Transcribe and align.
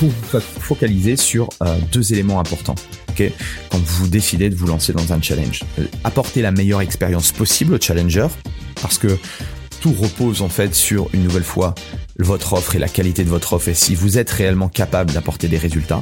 Vous 0.00 0.12
focaliser 0.60 1.16
sur 1.16 1.48
euh, 1.62 1.78
deux 1.92 2.12
éléments 2.12 2.38
importants 2.38 2.74
quand 3.70 3.82
vous 3.82 4.08
décidez 4.08 4.50
de 4.50 4.54
vous 4.54 4.66
lancer 4.66 4.92
dans 4.92 5.12
un 5.12 5.20
challenge. 5.20 5.62
Euh, 5.78 5.86
apporter 6.04 6.42
la 6.42 6.50
meilleure 6.50 6.80
expérience 6.80 7.32
possible 7.32 7.74
au 7.74 7.80
challenger 7.80 8.26
parce 8.82 8.98
que 8.98 9.18
tout 9.80 9.92
repose 9.92 10.42
en 10.42 10.48
fait 10.48 10.74
sur 10.74 11.08
une 11.12 11.22
nouvelle 11.22 11.44
fois 11.44 11.74
votre 12.18 12.54
offre 12.54 12.76
et 12.76 12.78
la 12.78 12.88
qualité 12.88 13.24
de 13.24 13.28
votre 13.28 13.52
offre 13.52 13.68
et 13.68 13.74
si 13.74 13.94
vous 13.94 14.16
êtes 14.16 14.30
réellement 14.30 14.68
capable 14.68 15.12
d'apporter 15.12 15.48
des 15.48 15.58
résultats. 15.58 16.00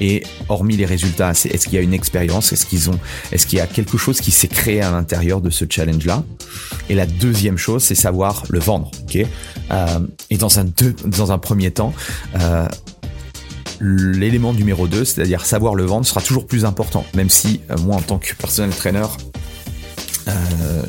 Et 0.00 0.22
hormis 0.48 0.76
les 0.76 0.86
résultats, 0.86 1.32
est-ce 1.32 1.64
qu'il 1.64 1.74
y 1.74 1.78
a 1.78 1.80
une 1.80 1.92
expérience, 1.92 2.52
est-ce 2.52 2.64
qu'ils 2.64 2.88
ont, 2.90 2.98
est-ce 3.32 3.46
qu'il 3.48 3.58
y 3.58 3.60
a 3.60 3.66
quelque 3.66 3.98
chose 3.98 4.20
qui 4.20 4.30
s'est 4.30 4.46
créé 4.46 4.80
à 4.80 4.92
l'intérieur 4.92 5.40
de 5.40 5.50
ce 5.50 5.64
challenge-là? 5.68 6.22
Et 6.88 6.94
la 6.94 7.06
deuxième 7.06 7.58
chose, 7.58 7.82
c'est 7.82 7.96
savoir 7.96 8.44
le 8.48 8.60
vendre. 8.60 8.92
Ok? 9.02 9.26
Euh, 9.72 9.98
et 10.30 10.38
dans 10.38 10.60
un 10.60 10.64
deux, 10.64 10.94
dans 11.04 11.32
un 11.32 11.38
premier 11.38 11.72
temps. 11.72 11.92
Euh, 12.38 12.68
l'élément 13.80 14.52
numéro 14.52 14.88
2, 14.88 15.04
c'est-à-dire 15.04 15.44
savoir 15.44 15.74
le 15.74 15.84
vendre, 15.84 16.06
sera 16.06 16.20
toujours 16.20 16.46
plus 16.46 16.64
important, 16.64 17.04
même 17.14 17.30
si 17.30 17.60
euh, 17.70 17.76
moi 17.78 17.96
en 17.96 18.02
tant 18.02 18.18
que 18.18 18.34
personnel 18.34 18.70
trainer, 18.70 19.06
euh, 20.28 20.82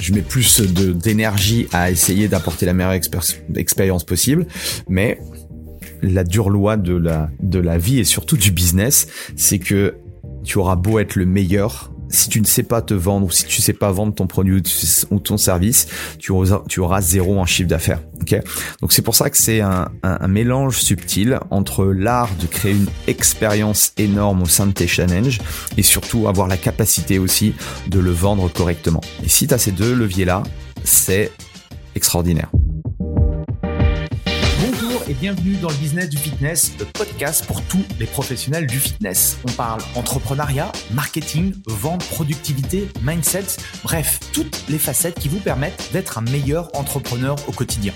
je 0.00 0.12
mets 0.12 0.22
plus 0.22 0.60
d'énergie 0.60 1.66
à 1.72 1.90
essayer 1.90 2.28
d'apporter 2.28 2.66
la 2.66 2.74
meilleure 2.74 2.92
expérience 2.92 4.04
possible, 4.04 4.46
mais 4.88 5.18
la 6.02 6.24
dure 6.24 6.50
loi 6.50 6.76
de 6.76 6.94
la, 6.94 7.30
de 7.40 7.58
la 7.58 7.78
vie 7.78 7.98
et 7.98 8.04
surtout 8.04 8.36
du 8.36 8.50
business, 8.50 9.06
c'est 9.36 9.58
que 9.58 9.96
tu 10.44 10.58
auras 10.58 10.76
beau 10.76 10.98
être 10.98 11.16
le 11.16 11.24
meilleur, 11.24 11.93
si 12.14 12.28
tu 12.28 12.40
ne 12.40 12.46
sais 12.46 12.62
pas 12.62 12.82
te 12.82 12.94
vendre 12.94 13.26
ou 13.26 13.30
si 13.30 13.44
tu 13.44 13.60
sais 13.60 13.72
pas 13.72 13.90
vendre 13.92 14.14
ton 14.14 14.26
produit 14.26 14.62
ou 15.10 15.20
ton 15.20 15.36
service, 15.36 15.86
tu 16.18 16.32
auras, 16.32 17.00
zéro 17.00 17.38
en 17.38 17.46
chiffre 17.46 17.68
d'affaires. 17.68 18.00
Donc 18.80 18.92
c'est 18.92 19.02
pour 19.02 19.14
ça 19.14 19.30
que 19.30 19.36
c'est 19.36 19.60
un, 19.60 19.90
un, 20.02 20.28
mélange 20.28 20.78
subtil 20.78 21.38
entre 21.50 21.84
l'art 21.84 22.30
de 22.40 22.46
créer 22.46 22.72
une 22.72 22.86
expérience 23.06 23.92
énorme 23.98 24.42
au 24.42 24.46
sein 24.46 24.66
de 24.66 24.72
tes 24.72 24.86
challenges 24.86 25.40
et 25.76 25.82
surtout 25.82 26.28
avoir 26.28 26.48
la 26.48 26.56
capacité 26.56 27.18
aussi 27.18 27.54
de 27.88 27.98
le 27.98 28.10
vendre 28.10 28.48
correctement. 28.48 29.02
Et 29.22 29.28
si 29.28 29.46
tu 29.46 29.54
as 29.54 29.58
ces 29.58 29.72
deux 29.72 29.94
leviers-là, 29.94 30.42
c'est 30.84 31.30
extraordinaire 31.94 32.50
et 35.08 35.14
bienvenue 35.14 35.56
dans 35.56 35.68
le 35.68 35.74
business 35.76 36.08
du 36.08 36.16
fitness, 36.16 36.72
le 36.78 36.84
podcast 36.86 37.46
pour 37.46 37.62
tous 37.62 37.84
les 37.98 38.06
professionnels 38.06 38.66
du 38.66 38.78
fitness. 38.78 39.38
On 39.46 39.52
parle 39.52 39.80
entrepreneuriat, 39.94 40.70
marketing, 40.92 41.54
vente, 41.66 42.04
productivité, 42.06 42.88
mindset, 43.02 43.44
bref, 43.82 44.20
toutes 44.32 44.64
les 44.68 44.78
facettes 44.78 45.18
qui 45.18 45.28
vous 45.28 45.40
permettent 45.40 45.90
d'être 45.92 46.18
un 46.18 46.22
meilleur 46.22 46.70
entrepreneur 46.74 47.36
au 47.48 47.52
quotidien. 47.52 47.92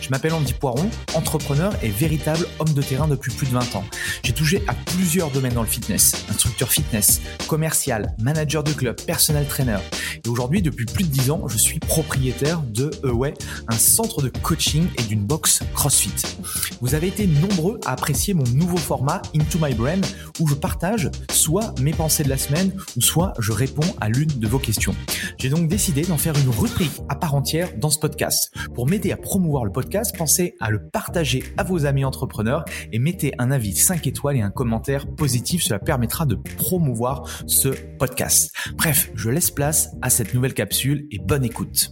Je 0.00 0.10
m'appelle 0.10 0.34
Andy 0.34 0.52
Poiron, 0.52 0.88
entrepreneur 1.14 1.72
et 1.82 1.88
véritable 1.88 2.46
homme 2.58 2.72
de 2.72 2.82
terrain 2.82 3.08
depuis 3.08 3.32
plus 3.32 3.46
de 3.46 3.52
20 3.52 3.76
ans. 3.76 3.84
J'ai 4.22 4.32
touché 4.32 4.62
à 4.68 4.74
plusieurs 4.74 5.30
domaines 5.30 5.54
dans 5.54 5.62
le 5.62 5.68
fitness, 5.68 6.24
instructeur 6.28 6.70
fitness, 6.70 7.20
commercial, 7.48 8.14
manager 8.20 8.62
de 8.62 8.72
club, 8.72 9.00
personnel 9.00 9.46
trainer. 9.46 9.78
Et 10.24 10.28
aujourd'hui, 10.28 10.62
depuis 10.62 10.84
plus 10.84 11.04
de 11.04 11.08
10 11.08 11.30
ans, 11.30 11.48
je 11.48 11.58
suis 11.58 11.78
propriétaire 11.78 12.60
de 12.60 12.90
Away, 13.04 13.34
un 13.68 13.76
centre 13.76 14.22
de 14.22 14.28
coaching 14.28 14.86
et 14.98 15.02
d'une 15.02 15.24
box 15.24 15.60
CrossFit. 15.74 16.12
Vous 16.80 16.94
avez 16.94 17.08
été 17.08 17.26
nombreux 17.26 17.80
à 17.86 17.92
apprécier 17.92 18.34
mon 18.34 18.44
nouveau 18.54 18.76
format 18.76 19.22
Into 19.34 19.58
My 19.60 19.74
Brain 19.74 20.00
où 20.40 20.46
je 20.46 20.54
partage 20.54 21.10
soit 21.30 21.74
mes 21.80 21.92
pensées 21.92 22.24
de 22.24 22.28
la 22.28 22.38
semaine 22.38 22.72
ou 22.96 23.00
soit 23.00 23.32
je 23.38 23.52
réponds 23.52 23.94
à 24.00 24.08
l'une 24.08 24.28
de 24.28 24.46
vos 24.46 24.58
questions. 24.58 24.94
J'ai 25.38 25.48
donc 25.48 25.68
décidé 25.68 26.02
d'en 26.02 26.18
faire 26.18 26.36
une 26.36 26.50
rubrique 26.50 27.02
à 27.08 27.16
part 27.16 27.34
entière 27.34 27.70
dans 27.78 27.90
ce 27.90 27.98
podcast. 27.98 28.52
Pour 28.74 28.86
m'aider 28.86 29.12
à 29.12 29.16
promouvoir 29.16 29.63
le 29.64 29.72
podcast, 29.72 30.14
pensez 30.16 30.54
à 30.60 30.70
le 30.70 30.88
partager 30.88 31.44
à 31.56 31.62
vos 31.62 31.86
amis 31.86 32.04
entrepreneurs 32.04 32.64
et 32.92 32.98
mettez 32.98 33.32
un 33.38 33.50
avis 33.50 33.74
5 33.74 34.06
étoiles 34.06 34.36
et 34.36 34.42
un 34.42 34.50
commentaire 34.50 35.06
positif. 35.06 35.62
Cela 35.62 35.78
permettra 35.78 36.26
de 36.26 36.34
promouvoir 36.34 37.28
ce 37.46 37.68
podcast. 37.98 38.52
Bref, 38.76 39.10
je 39.14 39.30
laisse 39.30 39.50
place 39.50 39.90
à 40.02 40.10
cette 40.10 40.34
nouvelle 40.34 40.54
capsule 40.54 41.06
et 41.10 41.18
bonne 41.18 41.44
écoute. 41.44 41.90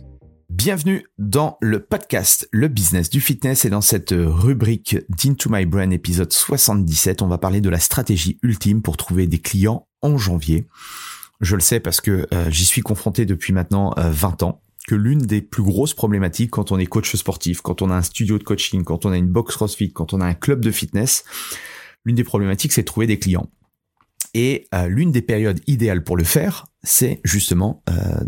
Bienvenue 0.51 1.07
dans 1.19 1.57
le 1.63 1.81
podcast 1.81 2.47
Le 2.53 2.69
Business 2.69 3.09
du 3.09 3.21
Fitness 3.21 3.65
et 3.65 3.71
dans 3.71 3.81
cette 3.81 4.15
rubrique 4.15 4.99
d'Into 5.09 5.49
My 5.51 5.65
Brain 5.65 5.91
épisode 5.91 6.33
77, 6.33 7.23
on 7.23 7.27
va 7.27 7.39
parler 7.39 7.63
de 7.63 7.71
la 7.71 7.81
stratégie 7.81 8.39
ultime 8.43 8.83
pour 8.83 8.99
trouver 8.99 9.27
des 9.27 9.39
clients 9.39 9.89
en 10.03 10.19
janvier. 10.19 10.69
Je 11.41 11.57
le 11.57 11.63
sais 11.63 11.81
parce 11.81 12.01
que 12.01 12.27
euh, 12.33 12.51
j'y 12.51 12.67
suis 12.67 12.83
confronté 12.83 13.25
depuis 13.25 13.53
maintenant 13.53 13.95
20 13.97 14.43
euh, 14.43 14.47
ans 14.47 14.63
que 14.87 14.95
l'une 14.95 15.21
des 15.21 15.43
plus 15.43 15.63
grosses 15.63 15.95
problématiques 15.95 16.51
quand 16.51 16.73
on 16.73 16.79
est 16.79 16.87
coach 16.87 17.15
sportif, 17.15 17.61
quand 17.61 17.83
on 17.83 17.91
a 17.91 17.95
un 17.95 18.03
studio 18.03 18.39
de 18.39 18.45
coaching, 18.45 18.85
quand 18.85 19.07
on 19.07 19.13
a 19.13 19.17
une 19.17 19.29
box 19.29 19.55
CrossFit, 19.55 19.93
quand 19.93 20.13
on 20.13 20.21
a 20.21 20.27
un 20.27 20.35
club 20.35 20.65
de 20.65 20.71
fitness, 20.71 21.25
l'une 22.05 22.17
des 22.17 22.25
problématiques 22.25 22.73
c'est 22.73 22.83
de 22.83 22.87
trouver 22.87 23.07
des 23.07 23.19
clients. 23.19 23.49
Et 24.35 24.67
euh, 24.75 24.89
l'une 24.89 25.13
des 25.13 25.21
périodes 25.21 25.61
idéales 25.67 26.03
pour 26.03 26.17
le 26.17 26.25
faire, 26.25 26.67
c'est 26.83 27.21
justement 27.23 27.83
euh, 27.91 28.21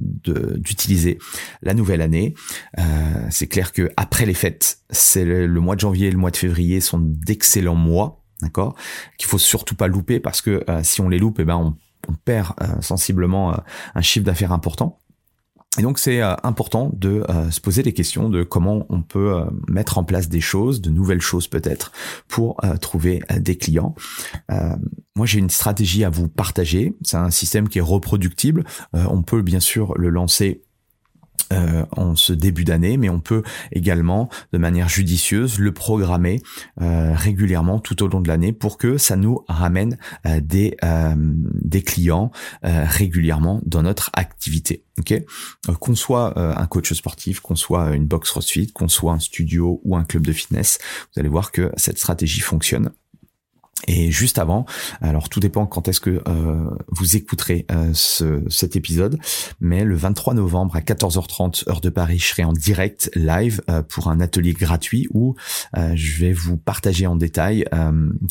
d'utiliser 0.57 1.19
la 1.63 1.75
nouvelle 1.75 2.03
année. 2.03 2.35
Euh, 2.79 2.83
c'est 3.31 3.47
clair 3.47 3.73
que 3.73 3.91
après 3.97 4.27
les 4.27 4.35
fêtes, 4.35 4.79
c'est 4.91 5.25
le, 5.25 5.49
mois 5.61 5.75
de 5.75 5.81
janvier 5.81 6.09
et 6.09 6.11
le 6.11 6.19
mois 6.19 6.31
de 6.31 6.37
février 6.37 6.81
sont 6.81 6.99
d'excellents 7.01 7.75
mois, 7.75 8.23
d'accord, 8.43 8.77
qu'il 9.19 9.29
faut 9.29 9.39
surtout 9.39 9.75
pas 9.75 9.89
louper 9.89 10.21
parce 10.21 10.41
que 10.41 10.63
euh, 10.69 10.83
si 10.83 11.01
on 11.01 11.09
les 11.09 11.19
loupe, 11.19 11.41
eh 11.41 11.45
ben 11.45 11.57
on, 11.57 11.77
on 12.09 12.15
perd 12.15 12.53
euh, 12.61 12.81
sensiblement 12.81 13.57
un 13.95 14.03
chiffre 14.03 14.27
d'affaires 14.27 14.53
important. 14.53 15.01
Et 15.79 15.83
donc 15.83 15.99
c'est 15.99 16.21
euh, 16.21 16.35
important 16.43 16.91
de 16.95 17.25
euh, 17.29 17.51
se 17.51 17.61
poser 17.61 17.83
des 17.83 17.93
questions 17.93 18.29
de 18.29 18.43
comment 18.43 18.87
on 18.89 19.03
peut 19.03 19.35
euh, 19.35 19.45
mettre 19.69 19.99
en 19.99 20.05
place 20.05 20.29
des 20.29 20.41
choses, 20.41 20.81
de 20.81 20.91
nouvelles 20.91 21.21
choses 21.21 21.49
peut-être, 21.49 21.93
pour 22.29 22.57
trouver 22.81 23.23
des 23.39 23.57
clients. 23.57 23.95
moi 25.17 25.27
j'ai 25.27 25.39
une 25.39 25.51
stratégie 25.51 26.05
à 26.05 26.11
vous 26.11 26.29
partager. 26.29 26.95
C'est 27.03 27.17
un 27.17 27.31
système 27.31 27.69
qui 27.69 27.79
est 27.79 27.83
reproductible. 27.83 28.65
on 28.93 29.23
peut 29.23 29.43
bien 29.43 29.61
sûr 29.61 29.97
le 29.97 30.09
lancer 30.09 30.64
euh, 31.53 31.85
en 31.93 32.17
ce 32.17 32.33
début 32.33 32.65
d'année, 32.65 32.97
mais 32.97 33.11
on 33.11 33.21
peut 33.21 33.43
également, 33.71 34.29
de 34.53 34.59
manière 34.59 34.89
judicieuse, 34.89 35.59
le 35.59 35.73
programmer 35.73 36.41
euh, 36.81 37.13
régulièrement 37.15 37.81
tout 37.81 38.03
au 38.03 38.09
long 38.09 38.21
de 38.21 38.29
l'année 38.29 38.53
pour 38.53 38.79
que 38.79 38.97
ça 38.97 39.17
nous 39.17 39.45
ramène 39.47 39.99
euh, 40.27 40.41
des 40.41 40.77
des 41.15 41.83
clients 41.83 42.31
régulièrement 42.63 43.61
dans 43.65 43.83
notre 43.83 44.11
activité. 44.15 44.85
Ok, 44.99 45.15
qu'on 45.81 45.95
soit 45.95 46.39
un 46.39 46.67
coach 46.67 46.93
sportif, 46.93 47.41
qu'on 47.41 47.57
soit 47.57 47.95
une 47.95 48.07
box 48.07 48.31
CrossFit, 48.31 48.73
qu'on 48.73 48.89
soit 48.89 49.13
un 49.13 49.19
studio 49.19 49.81
ou 49.85 49.97
un 49.97 50.05
club 50.05 50.27
de 50.27 50.33
fitness, 50.33 50.79
vous 51.15 51.21
allez 51.21 51.29
voir 51.29 51.53
que 51.53 51.73
cette 51.77 51.99
stratégie 51.99 52.41
fonctionne 52.41 52.91
et 53.87 54.11
juste 54.11 54.39
avant, 54.39 54.67
alors 55.01 55.29
tout 55.29 55.41
dépend 55.41 55.67
quand 55.67 55.89
est-ce 55.89 56.01
que 56.01 56.23
euh, 56.27 56.71
vous 56.89 57.17
écouterez 57.17 57.67
euh, 57.71 57.91
ce, 57.93 58.43
cet 58.49 58.77
épisode, 58.77 59.19
mais 59.61 59.85
le 59.85 59.95
23 59.95 60.35
novembre 60.35 60.77
à 60.77 60.81
14h30 60.81 61.69
heure 61.69 61.81
de 61.81 61.91
Paris, 61.91 62.19
je 62.19 62.27
serai 62.27 62.45
en 62.45 62.53
direct 62.53 63.11
live 63.15 63.61
euh, 63.69 63.83
pour 63.83 64.09
un 64.09 64.21
atelier 64.21 64.53
gratuit 64.53 65.09
où 65.13 65.35
je 65.95 66.19
vais 66.19 66.33
vous 66.33 66.57
partager 66.57 67.07
en 67.07 67.17
détail 67.17 67.65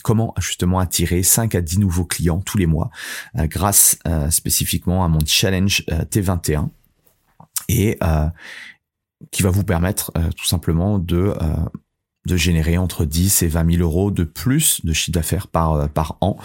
comment 0.03 0.33
justement 0.39 0.79
attirer 0.79 1.23
5 1.23 1.55
à 1.55 1.61
10 1.61 1.79
nouveaux 1.79 2.05
clients 2.05 2.39
tous 2.39 2.57
les 2.57 2.65
mois 2.65 2.89
grâce 3.35 3.97
spécifiquement 4.29 5.03
à 5.03 5.07
mon 5.07 5.19
challenge 5.25 5.83
T21 6.11 6.69
et 7.69 7.99
qui 9.31 9.43
va 9.43 9.49
vous 9.49 9.63
permettre 9.63 10.11
tout 10.35 10.45
simplement 10.45 10.99
de 10.99 11.33
de 12.25 12.37
générer 12.37 12.77
entre 12.77 13.05
10 13.05 13.43
et 13.43 13.47
20 13.47 13.71
000 13.77 13.83
euros 13.83 14.09
de 14.09 14.23
plus 14.23 14.83
de 14.85 14.93
chiffre 14.93 15.11
d'affaires 15.11 15.47
par 15.47 15.73
euh, 15.73 15.87
par 15.87 16.17
an. 16.21 16.37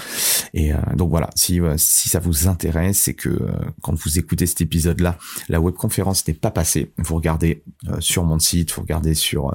Et 0.53 0.73
euh, 0.73 0.79
donc 0.95 1.11
voilà, 1.11 1.31
si 1.37 1.61
euh, 1.61 1.75
si 1.77 2.09
ça 2.09 2.19
vous 2.19 2.49
intéresse, 2.49 2.99
c'est 2.99 3.15
que 3.15 3.39
quand 3.83 3.95
vous 3.95 4.19
écoutez 4.19 4.47
cet 4.47 4.61
épisode-là, 4.61 5.19
la 5.49 5.61
webconférence 5.61 6.27
n'est 6.27 6.35
pas 6.35 6.51
passée. 6.51 6.93
Vous 6.99 7.15
regardez 7.15 7.63
sur 8.01 8.25
mon 8.25 8.39
site, 8.39 8.73
vous 8.73 8.83
regardez 8.83 9.15
sur 9.15 9.55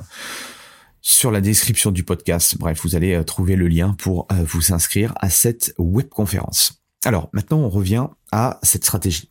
sur 1.01 1.31
la 1.31 1.41
description 1.41 1.91
du 1.91 2.03
podcast. 2.03 2.57
Bref, 2.57 2.79
vous 2.83 2.95
allez 2.95 3.21
trouver 3.25 3.57
le 3.57 3.67
lien 3.67 3.93
pour 3.93 4.27
vous 4.31 4.73
inscrire 4.73 5.13
à 5.19 5.29
cette 5.29 5.73
webconférence. 5.77 6.81
alors 7.03 7.29
maintenant 7.33 7.59
on 7.59 7.69
revient 7.69 8.07
à 8.31 8.59
cette 8.63 8.85
stratégie. 8.85 9.29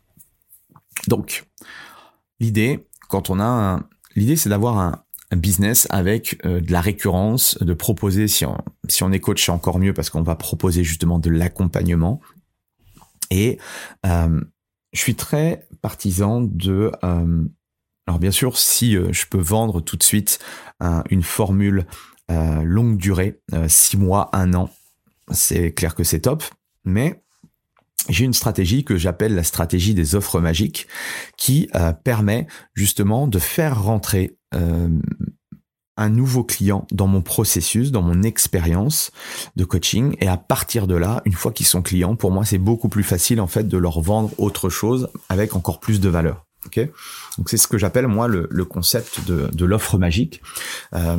Donc 1.07 1.45
l'idée, 2.39 2.85
quand 3.09 3.31
on 3.31 3.39
a 3.39 3.79
l'idée 4.15 4.35
c'est 4.35 4.49
d'avoir 4.49 4.77
un, 4.77 5.03
business 5.35 5.87
avec 5.89 6.39
euh, 6.45 6.61
de 6.61 6.71
la 6.71 6.81
récurrence, 6.81 7.57
de 7.59 7.73
proposer 7.73 8.27
si 8.27 8.45
on 8.45 8.57
si 8.87 9.03
on 9.03 9.11
est 9.11 9.19
coach 9.19 9.45
c'est 9.45 9.51
encore 9.51 9.79
mieux 9.79 9.93
parce 9.93 10.09
qu'on 10.09 10.23
va 10.23 10.35
proposer 10.35 10.83
justement 10.83 11.19
de 11.19 11.29
l'accompagnement. 11.29 12.21
Et 13.29 13.57
euh, 14.05 14.41
je 14.91 14.99
suis 14.99 15.15
très 15.15 15.67
partisan 15.81 16.41
de 16.41 16.91
euh, 17.03 17.43
alors 18.07 18.19
bien 18.19 18.31
sûr 18.31 18.57
si 18.57 18.93
je 18.93 19.25
peux 19.27 19.39
vendre 19.39 19.81
tout 19.81 19.95
de 19.95 20.03
suite 20.03 20.39
une 21.09 21.23
formule 21.23 21.85
longue 22.29 22.97
durée, 22.97 23.39
six 23.67 23.95
mois, 23.95 24.29
un 24.33 24.53
an, 24.53 24.69
c'est 25.31 25.71
clair 25.71 25.95
que 25.95 26.03
c'est 26.03 26.21
top, 26.21 26.43
mais 26.83 27.23
j'ai 28.09 28.25
une 28.25 28.33
stratégie 28.33 28.83
que 28.83 28.97
j'appelle 28.97 29.35
la 29.35 29.43
stratégie 29.43 29.93
des 29.93 30.15
offres 30.15 30.39
magiques 30.39 30.87
qui 31.37 31.69
euh, 31.75 31.93
permet 31.93 32.47
justement 32.73 33.27
de 33.27 33.39
faire 33.39 33.83
rentrer 33.83 34.37
euh, 34.53 34.89
un 35.97 36.09
nouveau 36.09 36.43
client 36.43 36.87
dans 36.91 37.07
mon 37.07 37.21
processus, 37.21 37.91
dans 37.91 38.01
mon 38.01 38.23
expérience 38.23 39.11
de 39.55 39.65
coaching. 39.65 40.15
Et 40.19 40.27
à 40.27 40.37
partir 40.37 40.87
de 40.87 40.95
là, 40.95 41.21
une 41.25 41.33
fois 41.33 41.51
qu'ils 41.51 41.65
sont 41.65 41.81
clients, 41.81 42.15
pour 42.15 42.31
moi, 42.31 42.45
c'est 42.45 42.57
beaucoup 42.57 42.89
plus 42.89 43.03
facile 43.03 43.39
en 43.39 43.47
fait 43.47 43.67
de 43.67 43.77
leur 43.77 44.01
vendre 44.01 44.31
autre 44.37 44.69
chose 44.69 45.09
avec 45.29 45.55
encore 45.55 45.79
plus 45.79 45.99
de 45.99 46.09
valeur. 46.09 46.45
Ok? 46.65 46.79
Donc 47.37 47.49
c'est 47.49 47.57
ce 47.57 47.67
que 47.67 47.77
j'appelle 47.77 48.07
moi 48.07 48.27
le, 48.27 48.65
concept 48.65 49.25
de, 49.25 49.65
l'offre 49.65 49.97
magique. 49.97 50.41
Euh, 50.93 51.17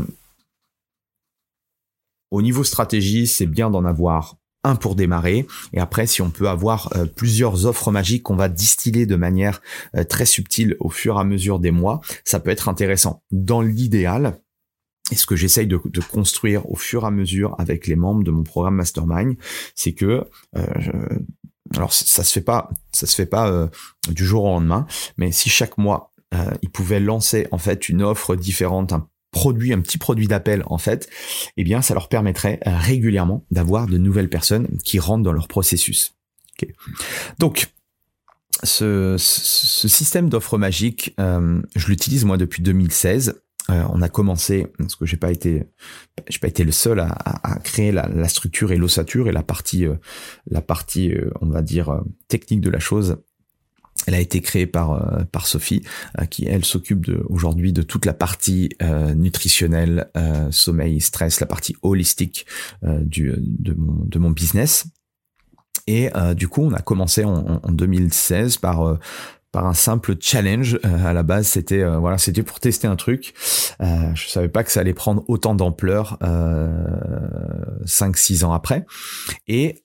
au 2.31 2.43
niveau 2.43 2.65
stratégie, 2.65 3.27
c'est 3.27 3.47
bien 3.47 3.71
d'en 3.71 3.85
avoir 3.85 4.37
un 4.65 4.77
pour 4.77 4.95
démarrer 4.95 5.47
et 5.75 5.79
après 5.79 6.07
si 6.07 6.23
on 6.23 6.31
peut 6.31 6.49
avoir 6.49 6.91
euh, 6.97 7.05
plusieurs 7.05 7.67
offres 7.67 7.91
magiques 7.91 8.23
qu'on 8.23 8.35
va 8.35 8.49
distiller 8.49 9.05
de 9.05 9.15
manière 9.15 9.61
euh, 9.95 10.05
très 10.05 10.25
subtile 10.25 10.75
au 10.81 10.89
fur 10.89 11.17
et 11.17 11.21
à 11.21 11.25
mesure 11.25 11.59
des 11.61 11.71
mois, 11.71 12.01
ça 12.25 12.41
peut 12.41 12.51
être 12.51 12.69
intéressant. 12.71 13.23
Dans 13.31 13.61
l'idéal, 13.61 14.41
et 15.13 15.17
ce 15.17 15.27
que 15.27 15.37
j'essaye 15.37 15.67
de, 15.67 15.77
construire 16.11 16.71
au 16.71 16.77
fur 16.77 17.05
et 17.05 17.07
à 17.07 17.11
mesure 17.11 17.55
avec 17.59 17.87
les 17.87 17.97
membres 17.97 18.25
de 18.25 18.31
mon 18.31 18.43
programme 18.43 18.77
Mastermind, 18.77 19.37
c'est 19.75 19.93
que 19.93 20.25
euh, 20.57 21.09
alors 21.77 21.93
ça 21.93 22.25
se 22.25 22.33
fait 22.33 22.45
pas, 22.45 22.71
ça 22.93 23.07
se 23.07 23.15
fait 23.15 23.27
pas 23.27 23.69
du 24.09 24.25
jour 24.25 24.45
au 24.45 24.49
lendemain, 24.49 24.87
mais 25.17 25.33
si 25.33 25.51
chaque 25.51 25.77
mois 25.77 26.13
ils 26.63 26.71
pouvaient 26.71 27.01
lancer 27.01 27.47
en 27.53 27.59
fait 27.59 27.89
une 27.89 28.03
offre 28.03 28.35
différente, 28.35 28.93
un 28.93 29.09
produit, 29.35 29.73
un 29.75 29.81
petit 29.81 29.99
produit 29.99 30.29
d'appel 30.29 30.63
en 30.67 30.79
fait, 30.79 31.11
eh 31.59 31.65
bien 31.65 31.83
ça 31.83 31.93
leur 31.93 32.09
permettrait 32.09 32.61
euh, 32.67 32.79
régulièrement 32.79 33.45
d'avoir 33.51 33.87
de 33.87 33.99
nouvelles 33.99 34.31
personnes 34.31 34.69
qui 34.85 34.99
rentrent 34.99 35.25
dans 35.25 35.33
leur 35.33 35.49
processus. 35.49 36.15
Donc 37.39 37.69
ce, 38.63 39.17
système 39.19 40.31
d'offres 40.31 40.57
magiques, 40.57 41.15
euh, 41.21 41.61
je 41.77 41.89
l'utilise 41.89 42.25
moi 42.25 42.39
depuis 42.39 42.63
2016. 42.63 43.43
Euh, 43.71 43.83
on 43.91 44.03
a 44.03 44.09
commencé, 44.09 44.67
parce 44.79 44.95
que 44.95 45.07
j'ai 45.07 45.17
pas 45.17 45.31
été, 45.31 45.65
j'ai 46.29 46.39
pas 46.39 46.49
été 46.49 46.65
le 46.65 46.73
seul 46.73 47.01
à, 47.01 47.59
créer 47.63 47.93
la, 47.93 48.29
structure 48.29 48.73
et 48.73 48.77
l'ossature 48.77 49.29
et 49.29 49.33
la 49.33 49.43
partie, 49.43 49.87
la 50.47 50.61
partie, 50.61 51.13
on 51.41 51.47
va 51.47 51.63
dire 51.63 52.03
technique 52.29 52.61
de 52.61 52.71
la 52.71 52.79
chose 52.79 53.17
elle 54.07 54.15
a 54.15 54.21
été 54.21 54.41
créée 54.41 54.67
par 54.67 54.93
euh, 54.93 55.25
par 55.25 55.47
Sophie, 55.47 55.83
euh, 56.21 56.27
qui 56.27 56.47
elle 56.47 56.65
s'occupe 56.65 57.11
aujourd'hui 57.29 57.73
de 57.73 57.83
toute 57.83 58.05
la 58.05 58.13
partie 58.13 58.71
euh, 58.83 59.15
nutritionnelle, 59.15 60.11
sommeil, 60.51 61.01
stress, 61.01 61.41
la 61.41 61.47
partie 61.47 61.77
holistique 61.83 62.47
du 62.83 63.35
de 63.39 63.75
mon 63.75 64.05
de 64.05 64.19
mon 64.19 64.31
business. 64.31 64.87
Et 65.87 66.09
du 66.35 66.49
coup, 66.49 66.63
on 66.63 66.73
a 66.73 66.81
commencé 66.81 67.25
en, 67.25 67.61
en 67.63 67.73
2016 67.73 68.57
par 68.57 68.99
par 69.55 69.67
un 69.67 69.73
simple 69.73 70.17
challenge. 70.21 70.81
à 70.83 71.13
la 71.13 71.23
base, 71.23 71.47
c'était 71.47 71.85
voilà, 71.85 72.19
c'était 72.19 72.43
pour 72.43 72.59
tester 72.59 72.89
un 72.89 72.97
truc. 72.97 73.35
Euh, 73.81 74.13
je 74.15 74.29
savais 74.29 74.49
pas 74.49 74.65
que 74.65 74.73
ça 74.73 74.81
allait 74.81 74.95
prendre 74.95 75.25
autant 75.29 75.55
d'ampleur 75.55 76.19
euh, 76.25 76.69
5-6 77.87 78.45
ans 78.45 78.53
après. 78.53 78.85
Et 79.47 79.85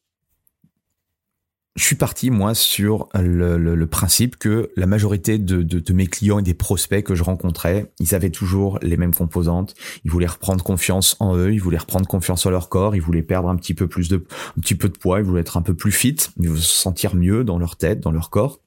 je 1.75 1.83
suis 1.83 1.95
parti 1.95 2.31
moi 2.31 2.55
sur 2.55 3.09
le, 3.13 3.85
principe 3.85 4.37
que 4.37 4.71
la 4.75 4.87
majorité 4.87 5.37
de, 5.37 5.93
mes 5.93 6.07
clients 6.07 6.39
et 6.39 6.43
des 6.43 6.55
prospects 6.55 7.03
que 7.03 7.13
je 7.13 7.23
rencontrais, 7.23 7.91
ils 7.99 8.15
avaient 8.15 8.31
toujours 8.31 8.79
les 8.81 8.97
mêmes 8.97 9.13
composantes. 9.13 9.75
Ils 10.03 10.09
voulaient 10.09 10.25
reprendre 10.25 10.63
confiance 10.63 11.15
en 11.19 11.37
eux, 11.37 11.53
ils 11.53 11.61
voulaient 11.61 11.77
reprendre 11.77 12.07
confiance 12.07 12.45
en 12.47 12.49
leur 12.49 12.69
corps, 12.69 12.95
ils 12.95 13.01
voulaient 13.01 13.21
perdre 13.21 13.49
un 13.49 13.55
petit 13.55 13.75
peu 13.75 13.87
plus 13.87 14.09
de, 14.09 14.25
un 14.57 14.61
petit 14.61 14.75
peu 14.75 14.89
de 14.89 14.97
poids, 14.97 15.19
ils 15.19 15.25
voulaient 15.25 15.41
être 15.41 15.57
un 15.57 15.61
peu 15.61 15.75
plus 15.75 15.91
fit, 15.91 16.17
ils 16.39 16.49
voulaient 16.49 16.59
se 16.59 16.67
sentir 16.67 17.15
mieux 17.15 17.43
dans 17.43 17.59
leur 17.59 17.77
tête, 17.77 17.99
dans 17.99 18.11
leur 18.11 18.29
corps. 18.31 18.59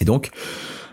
Et 0.00 0.04
donc, 0.04 0.30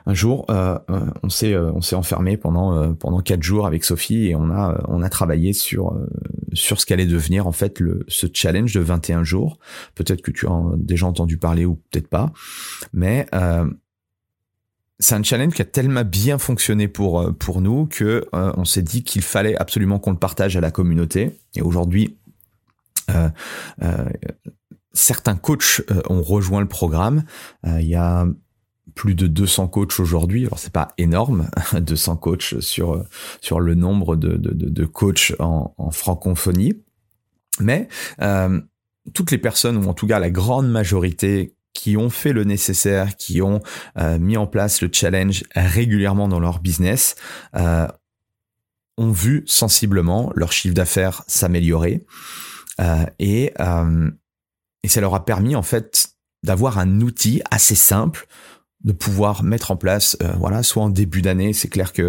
un 0.05 0.13
jour, 0.13 0.45
euh, 0.49 0.77
euh, 0.89 1.05
on 1.23 1.29
s'est 1.29 1.53
euh, 1.53 1.71
on 1.73 1.81
s'est 1.81 1.95
enfermé 1.95 2.37
pendant 2.37 2.93
pendant 2.95 3.19
quatre 3.19 3.43
jours 3.43 3.67
avec 3.67 3.83
Sophie 3.83 4.27
et 4.27 4.35
on 4.35 4.49
a 4.49 4.83
on 4.87 5.01
a 5.03 5.09
travaillé 5.09 5.53
sur 5.53 5.95
sur 6.53 6.79
ce 6.79 6.85
qu'allait 6.85 7.05
devenir 7.05 7.47
en 7.47 7.51
fait 7.51 7.79
le 7.79 8.03
ce 8.07 8.27
challenge 8.31 8.73
de 8.73 8.79
21 8.79 9.23
jours. 9.23 9.59
Peut-être 9.95 10.21
que 10.21 10.31
tu 10.31 10.47
as 10.47 10.61
déjà 10.77 11.05
entendu 11.05 11.37
parler 11.37 11.65
ou 11.65 11.75
peut-être 11.91 12.07
pas, 12.07 12.31
mais 12.93 13.27
c'est 14.99 15.15
un 15.15 15.23
challenge 15.23 15.53
qui 15.53 15.61
a 15.61 15.65
tellement 15.65 16.03
bien 16.03 16.37
fonctionné 16.37 16.87
pour 16.87 17.33
pour 17.37 17.61
nous 17.61 17.85
que 17.85 18.25
on 18.33 18.65
s'est 18.65 18.83
dit 18.83 19.03
qu'il 19.03 19.21
fallait 19.21 19.55
absolument 19.57 19.99
qu'on 19.99 20.11
le 20.11 20.17
partage 20.17 20.57
à 20.57 20.61
la 20.61 20.71
communauté. 20.71 21.37
Et 21.55 21.61
aujourd'hui, 21.61 22.17
certains 24.93 25.35
coachs 25.35 25.83
ont 26.09 26.23
rejoint 26.23 26.61
le 26.61 26.67
programme. 26.67 27.23
Il 27.65 27.87
y 27.87 27.95
a 27.95 28.25
plus 28.95 29.15
de 29.15 29.27
200 29.27 29.67
coachs 29.67 29.99
aujourd'hui. 29.99 30.45
Alors 30.45 30.59
c'est 30.59 30.73
pas 30.73 30.89
énorme, 30.97 31.49
200 31.73 32.17
coachs 32.17 32.59
sur 32.59 33.03
sur 33.41 33.59
le 33.59 33.75
nombre 33.75 34.15
de, 34.15 34.37
de, 34.37 34.85
coachs 34.85 35.33
en, 35.39 35.73
francophonie, 35.91 36.73
mais 37.59 37.87
euh, 38.21 38.59
toutes 39.13 39.31
les 39.31 39.37
personnes 39.37 39.77
ou 39.77 39.89
en 39.89 39.93
tout 39.93 40.07
cas 40.07 40.19
la 40.19 40.29
grande 40.29 40.69
majorité 40.69 41.55
qui 41.73 41.97
ont 41.97 42.09
fait 42.09 42.33
le 42.33 42.43
nécessaire, 42.43 43.15
qui 43.15 43.41
ont 43.41 43.61
euh, 43.97 44.19
mis 44.19 44.37
en 44.37 44.45
place 44.45 44.81
le 44.81 44.89
challenge 44.91 45.43
régulièrement 45.55 46.27
dans 46.27 46.39
leur 46.39 46.59
business, 46.59 47.15
euh, 47.55 47.87
ont 48.97 49.11
vu 49.11 49.43
sensiblement 49.47 50.31
leur 50.35 50.51
chiffre 50.51 50.75
d'affaires 50.75 51.23
s'améliorer 51.27 52.05
et 53.19 53.53
et 54.83 54.87
ça 54.87 55.01
leur 55.01 55.13
a 55.13 55.25
permis 55.25 55.55
en 55.55 55.61
fait 55.61 56.15
d'avoir 56.43 56.79
un 56.79 57.01
outil 57.01 57.41
assez 57.51 57.75
simple 57.75 58.27
de 58.83 58.91
pouvoir 58.91 59.43
mettre 59.43 59.71
en 59.71 59.75
place, 59.75 60.17
euh, 60.21 60.31
voilà, 60.37 60.63
soit 60.63 60.83
en 60.83 60.89
début 60.89 61.21
d'année, 61.21 61.53
c'est 61.53 61.67
clair 61.67 61.93
que 61.93 62.01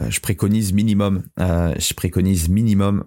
euh, 0.00 0.10
je 0.10 0.20
préconise 0.20 0.72
minimum, 0.72 1.24
euh, 1.40 1.74
je 1.78 1.94
préconise 1.94 2.48
minimum 2.48 3.04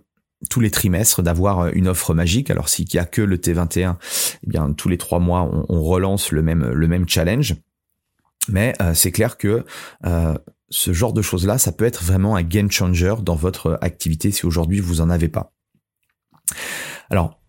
tous 0.50 0.60
les 0.60 0.72
trimestres 0.72 1.24
d'avoir 1.24 1.68
une 1.68 1.88
offre 1.88 2.14
magique. 2.14 2.50
Alors 2.50 2.68
s'il 2.68 2.86
n'y 2.94 3.00
a 3.00 3.06
que 3.06 3.22
le 3.22 3.38
T21, 3.38 3.96
eh 4.44 4.48
bien 4.48 4.74
tous 4.74 4.90
les 4.90 4.98
trois 4.98 5.20
mois 5.20 5.50
on, 5.70 5.82
relance 5.82 6.32
le 6.32 6.42
même 6.42 6.70
le 6.70 6.88
même 6.90 7.08
challenge. 7.08 7.56
Mais 8.50 8.74
c'est 8.94 9.14
clair 9.14 9.38
que 9.38 9.64
ce 10.70 10.92
genre 10.92 11.14
de 11.14 11.22
choses-là, 11.22 11.58
ça 11.58 11.72
peut 11.72 11.86
être 11.86 12.04
vraiment 12.04 12.36
un 12.36 12.44
game 12.44 12.70
changer 12.70 13.16
dans 13.22 13.38
votre 13.38 13.80
activité 13.80 14.32
si 14.32 14.46
aujourd'hui 14.46 14.82
vous 14.82 15.00
en 15.00 15.10
avez 15.10 15.30
pas. 15.30 15.54
Alors 17.10 17.40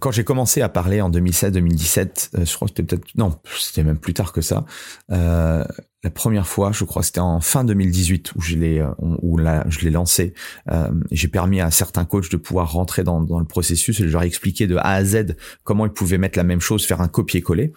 quand 0.00 0.10
j'ai 0.10 0.24
commencé 0.24 0.60
à 0.60 0.68
parler 0.68 1.00
en 1.00 1.10
2016-2017, 1.10 2.30
euh, 2.38 2.44
je 2.44 2.54
crois 2.54 2.66
que 2.68 2.74
c'était 2.76 2.82
peut-être 2.82 3.06
non, 3.16 3.38
c'était 3.58 3.84
même 3.84 3.98
plus 3.98 4.14
tard 4.14 4.32
que 4.32 4.40
ça. 4.40 4.64
Euh, 5.10 5.64
la 6.04 6.10
première 6.10 6.46
fois, 6.46 6.70
je 6.70 6.84
crois, 6.84 7.02
c'était 7.02 7.20
en 7.20 7.40
fin 7.40 7.64
2018 7.64 8.34
où 8.34 8.40
je 8.42 8.56
l'ai 8.56 8.78
euh, 8.78 8.90
où 8.98 9.38
là 9.38 9.64
je 9.68 9.80
l'ai 9.80 9.90
lancé. 9.90 10.34
Euh, 10.70 10.90
j'ai 11.10 11.28
permis 11.28 11.62
à 11.62 11.70
certains 11.70 12.04
coachs 12.04 12.30
de 12.30 12.36
pouvoir 12.36 12.72
rentrer 12.72 13.04
dans, 13.04 13.22
dans 13.22 13.38
le 13.38 13.46
processus 13.46 13.98
et 14.00 14.06
je 14.06 14.12
leur 14.12 14.22
ai 14.22 14.26
expliqué 14.26 14.66
de 14.66 14.76
A 14.76 14.90
à 14.90 15.04
Z 15.04 15.36
comment 15.64 15.86
ils 15.86 15.92
pouvaient 15.92 16.18
mettre 16.18 16.38
la 16.38 16.44
même 16.44 16.60
chose, 16.60 16.84
faire 16.84 17.00
un 17.00 17.08
copier-coller. 17.08 17.72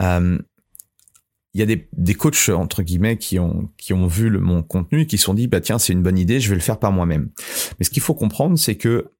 Euh, 0.00 0.38
il 1.54 1.60
y 1.60 1.62
a 1.62 1.66
des, 1.66 1.88
des 1.96 2.14
coachs 2.14 2.48
entre 2.48 2.82
guillemets 2.82 3.16
qui 3.16 3.38
ont 3.38 3.70
qui 3.78 3.94
ont 3.94 4.08
vu 4.08 4.28
le, 4.28 4.40
mon 4.40 4.62
contenu 4.62 5.02
et 5.02 5.06
qui 5.06 5.16
se 5.16 5.24
sont 5.24 5.34
dit 5.34 5.46
bah 5.46 5.60
tiens 5.60 5.78
c'est 5.78 5.92
une 5.92 6.02
bonne 6.02 6.18
idée 6.18 6.40
je 6.40 6.50
vais 6.50 6.54
le 6.54 6.60
faire 6.60 6.78
par 6.78 6.92
moi-même 6.92 7.30
mais 7.78 7.86
ce 7.86 7.90
qu'il 7.90 8.02
faut 8.02 8.14
comprendre 8.14 8.58
c'est 8.58 8.76
que 8.76 9.10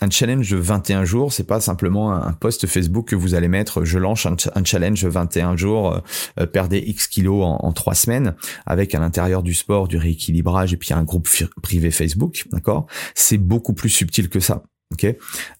un 0.00 0.10
challenge 0.10 0.50
de 0.50 0.56
21 0.56 1.04
jours, 1.04 1.32
c'est 1.32 1.46
pas 1.46 1.60
simplement 1.60 2.12
un 2.14 2.32
post 2.32 2.66
Facebook 2.66 3.08
que 3.08 3.16
vous 3.16 3.34
allez 3.34 3.48
mettre. 3.48 3.84
Je 3.84 3.98
lance 3.98 4.26
un, 4.26 4.64
challenge 4.64 5.02
de 5.02 5.08
21 5.08 5.56
jours, 5.56 5.92
euh, 5.92 6.00
euh, 6.40 6.46
perdez 6.46 6.78
X 6.78 7.06
kilos 7.06 7.44
en, 7.44 7.72
trois 7.72 7.84
3 7.84 7.94
semaines, 7.94 8.34
avec 8.66 8.94
à 8.94 8.98
l'intérieur 8.98 9.42
du 9.42 9.54
sport 9.54 9.88
du 9.88 9.96
rééquilibrage 9.96 10.72
et 10.72 10.76
puis 10.76 10.94
un 10.94 11.04
groupe 11.04 11.28
privé 11.62 11.90
Facebook, 11.90 12.46
d'accord? 12.50 12.86
C'est 13.14 13.38
beaucoup 13.38 13.74
plus 13.74 13.90
subtil 13.90 14.28
que 14.28 14.40
ça, 14.40 14.62
ok? 14.92 15.06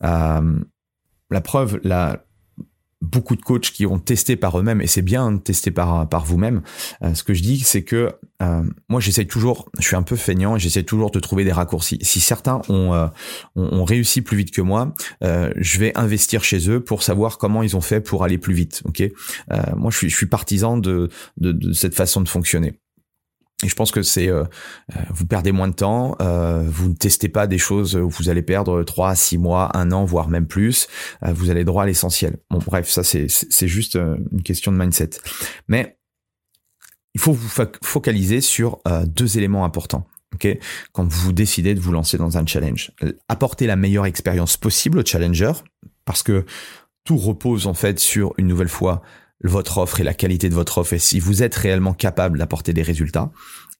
Euh, 0.04 0.58
La 1.30 1.40
preuve, 1.40 1.80
la 1.84 2.24
beaucoup 3.04 3.36
de 3.36 3.42
coachs 3.42 3.70
qui 3.70 3.86
ont 3.86 3.98
testé 3.98 4.36
par 4.36 4.58
eux-mêmes, 4.58 4.80
et 4.80 4.86
c'est 4.86 5.02
bien 5.02 5.32
de 5.32 5.38
tester 5.38 5.70
par, 5.70 6.08
par 6.08 6.24
vous-même. 6.24 6.62
Euh, 7.02 7.14
ce 7.14 7.22
que 7.22 7.34
je 7.34 7.42
dis, 7.42 7.60
c'est 7.60 7.82
que 7.82 8.12
euh, 8.42 8.62
moi, 8.88 9.00
j'essaie 9.00 9.24
toujours, 9.24 9.70
je 9.78 9.86
suis 9.86 9.96
un 9.96 10.02
peu 10.02 10.16
feignant, 10.16 10.56
et 10.56 10.58
j'essaie 10.58 10.82
toujours 10.82 11.10
de 11.10 11.20
trouver 11.20 11.44
des 11.44 11.52
raccourcis. 11.52 11.98
Si 12.02 12.20
certains 12.20 12.62
ont, 12.68 12.94
euh, 12.94 13.06
ont, 13.56 13.84
réussi 13.84 14.22
plus 14.22 14.36
vite 14.36 14.50
que 14.50 14.62
moi, 14.62 14.94
je 15.20 15.78
vais 15.78 15.92
investir 15.96 16.42
chez 16.42 16.70
eux 16.70 16.80
pour 16.80 17.02
savoir 17.02 17.38
comment 17.38 17.62
ils 17.62 17.76
ont 17.76 17.80
fait 17.80 18.00
pour 18.00 18.24
aller 18.24 18.38
plus 18.38 18.54
vite. 18.54 18.82
Ok, 18.84 19.02
moi, 19.76 19.90
je 19.90 19.98
suis, 19.98 20.10
je 20.10 20.16
suis 20.16 20.26
partisan 20.26 20.78
de, 20.78 21.10
de, 21.36 21.52
de 21.52 21.72
cette 21.72 21.94
façon 21.94 22.20
de 22.22 22.28
fonctionner. 22.28 22.80
Et 23.64 23.68
je 23.68 23.74
pense 23.74 23.90
que 23.90 24.02
c'est 24.02 24.28
euh, 24.28 24.44
euh, 24.94 25.00
vous 25.10 25.26
perdez 25.26 25.50
moins 25.50 25.68
de 25.68 25.74
temps, 25.74 26.16
euh, 26.20 26.62
vous 26.68 26.90
ne 26.90 26.94
testez 26.94 27.30
pas 27.30 27.46
des 27.46 27.56
choses 27.56 27.96
où 27.96 28.10
vous 28.10 28.28
allez 28.28 28.42
perdre 28.42 28.82
3, 28.82 29.14
6 29.14 29.38
mois, 29.38 29.74
un 29.74 29.90
an, 29.90 30.04
voire 30.04 30.28
même 30.28 30.46
plus. 30.46 30.86
vous 31.22 31.50
allez 31.50 31.64
droit 31.64 31.84
à 31.84 31.86
l'essentiel. 31.86 32.36
Bref, 32.50 32.88
ça 32.90 33.02
c'est 33.02 33.68
juste 33.68 33.96
une 33.96 34.42
question 34.42 34.70
de 34.70 34.76
mindset. 34.76 35.10
Mais 35.66 35.98
il 37.14 37.20
faut 37.20 37.32
vous 37.32 37.48
focaliser 37.82 38.40
sur 38.40 38.82
deux 39.06 39.38
éléments 39.38 39.64
importants. 39.64 40.06
Quand 40.92 41.10
vous 41.10 41.32
décidez 41.32 41.74
de 41.74 41.80
vous 41.80 41.92
lancer 41.92 42.18
dans 42.18 42.36
un 42.36 42.44
challenge, 42.44 42.92
apporter 43.28 43.66
la 43.66 43.76
meilleure 43.76 44.06
expérience 44.06 44.56
possible 44.56 44.98
au 44.98 45.04
challenger, 45.04 45.52
parce 46.04 46.22
que 46.22 46.44
tout 47.04 47.16
repose 47.16 47.66
en 47.66 47.74
fait 47.74 47.98
sur 47.98 48.34
une 48.36 48.48
nouvelle 48.48 48.68
fois 48.68 49.02
votre 49.44 49.78
offre 49.78 50.00
et 50.00 50.04
la 50.04 50.14
qualité 50.14 50.48
de 50.48 50.54
votre 50.54 50.78
offre 50.78 50.94
et 50.94 50.98
si 50.98 51.20
vous 51.20 51.42
êtes 51.42 51.54
réellement 51.54 51.94
capable 51.94 52.38
d'apporter 52.38 52.72
des 52.72 52.82
résultats. 52.82 53.30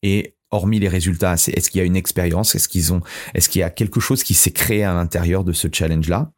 Et 0.02 0.37
hormis 0.50 0.78
les 0.78 0.88
résultats, 0.88 1.37
c'est 1.37 1.52
est-ce 1.52 1.71
qu'il 1.71 1.80
y 1.80 1.83
a 1.83 1.85
une 1.85 1.97
expérience, 1.97 2.54
est-ce 2.54 2.68
qu'ils 2.68 2.92
ont, 2.92 3.00
est-ce 3.35 3.49
qu'il 3.49 3.61
y 3.61 3.64
a 3.64 3.71
quelque 3.71 4.00
chose 4.00 4.23
qui 4.23 4.35
s'est 4.35 4.52
créé 4.52 4.85
à 4.85 4.94
l'intérieur 4.94 5.42
de 5.42 5.52
ce 5.52 5.68
challenge-là? 5.73 6.30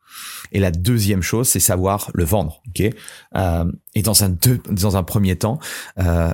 Et 0.53 0.61
la 0.61 0.71
deuxième 0.71 1.23
chose, 1.23 1.49
c'est 1.49 1.61
savoir 1.61 2.11
le 2.15 2.25
vendre. 2.25 2.63
Ok? 2.69 2.89
Euh, 3.37 3.73
et 3.95 4.03
dans 4.03 4.25
un 4.25 4.31
deux, 4.31 4.61
dans 4.71 4.97
un 4.97 5.03
premier 5.03 5.37
temps, 5.37 5.59
euh, 5.99 6.33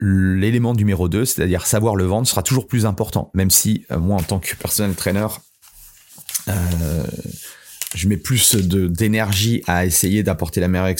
l'élément 0.00 0.74
numéro 0.74 1.08
2, 1.08 1.24
c'est-à-dire 1.24 1.66
savoir 1.66 1.94
le 1.96 2.04
vendre, 2.04 2.26
sera 2.26 2.42
toujours 2.42 2.66
plus 2.66 2.86
important. 2.86 3.30
Même 3.34 3.50
si 3.50 3.84
euh, 3.90 3.98
moi, 3.98 4.16
en 4.16 4.22
tant 4.22 4.40
que 4.40 4.54
personnel 4.56 4.94
trainer, 4.94 5.26
euh, 6.48 7.04
je 7.94 8.08
mets 8.08 8.16
plus 8.16 8.54
de 8.56 8.86
d'énergie 8.86 9.62
à 9.66 9.86
essayer 9.86 10.22
d'apporter 10.22 10.60
la 10.60 10.68
meilleure 10.68 10.94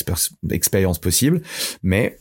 expérience 0.50 0.98
possible, 0.98 1.42
mais 1.82 2.18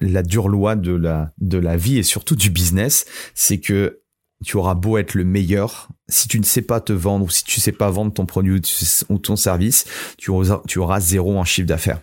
la 0.00 0.22
dure 0.22 0.48
loi 0.48 0.76
de 0.76 0.92
la 0.92 1.32
de 1.38 1.58
la 1.58 1.76
vie 1.76 1.98
et 1.98 2.02
surtout 2.02 2.36
du 2.36 2.50
business, 2.50 3.06
c'est 3.34 3.58
que 3.58 4.00
tu 4.44 4.56
auras 4.56 4.74
beau 4.74 4.98
être 4.98 5.14
le 5.14 5.24
meilleur, 5.24 5.88
si 6.08 6.28
tu 6.28 6.38
ne 6.38 6.44
sais 6.44 6.62
pas 6.62 6.80
te 6.80 6.92
vendre 6.92 7.24
ou 7.24 7.30
si 7.30 7.42
tu 7.42 7.58
ne 7.58 7.62
sais 7.62 7.72
pas 7.72 7.90
vendre 7.90 8.12
ton 8.12 8.26
produit 8.26 8.60
ou 9.08 9.18
ton 9.18 9.36
service, 9.36 9.86
tu 10.18 10.30
auras, 10.30 11.00
zéro 11.00 11.38
en 11.38 11.44
chiffre 11.44 11.66
d'affaires. 11.66 12.00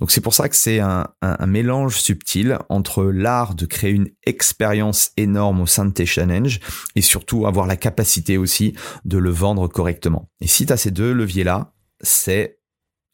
Donc 0.00 0.10
c'est 0.10 0.20
pour 0.20 0.34
ça 0.34 0.48
que 0.48 0.56
c'est 0.56 0.80
un, 0.80 1.06
un, 1.22 1.46
mélange 1.46 1.98
subtil 1.98 2.58
entre 2.68 3.04
l'art 3.04 3.54
de 3.54 3.64
créer 3.64 3.92
une 3.92 4.08
expérience 4.24 5.12
énorme 5.16 5.60
au 5.60 5.66
sein 5.66 5.86
de 5.86 5.92
tes 5.92 6.06
challenges 6.06 6.60
et 6.94 7.00
surtout 7.00 7.46
avoir 7.46 7.66
la 7.66 7.76
capacité 7.76 8.38
aussi 8.38 8.74
de 9.04 9.18
le 9.18 9.30
vendre 9.30 9.68
correctement. 9.68 10.28
Et 10.40 10.46
si 10.46 10.66
tu 10.66 10.72
as 10.72 10.76
ces 10.76 10.90
deux 10.90 11.12
leviers-là, 11.12 11.72
c'est 12.00 12.58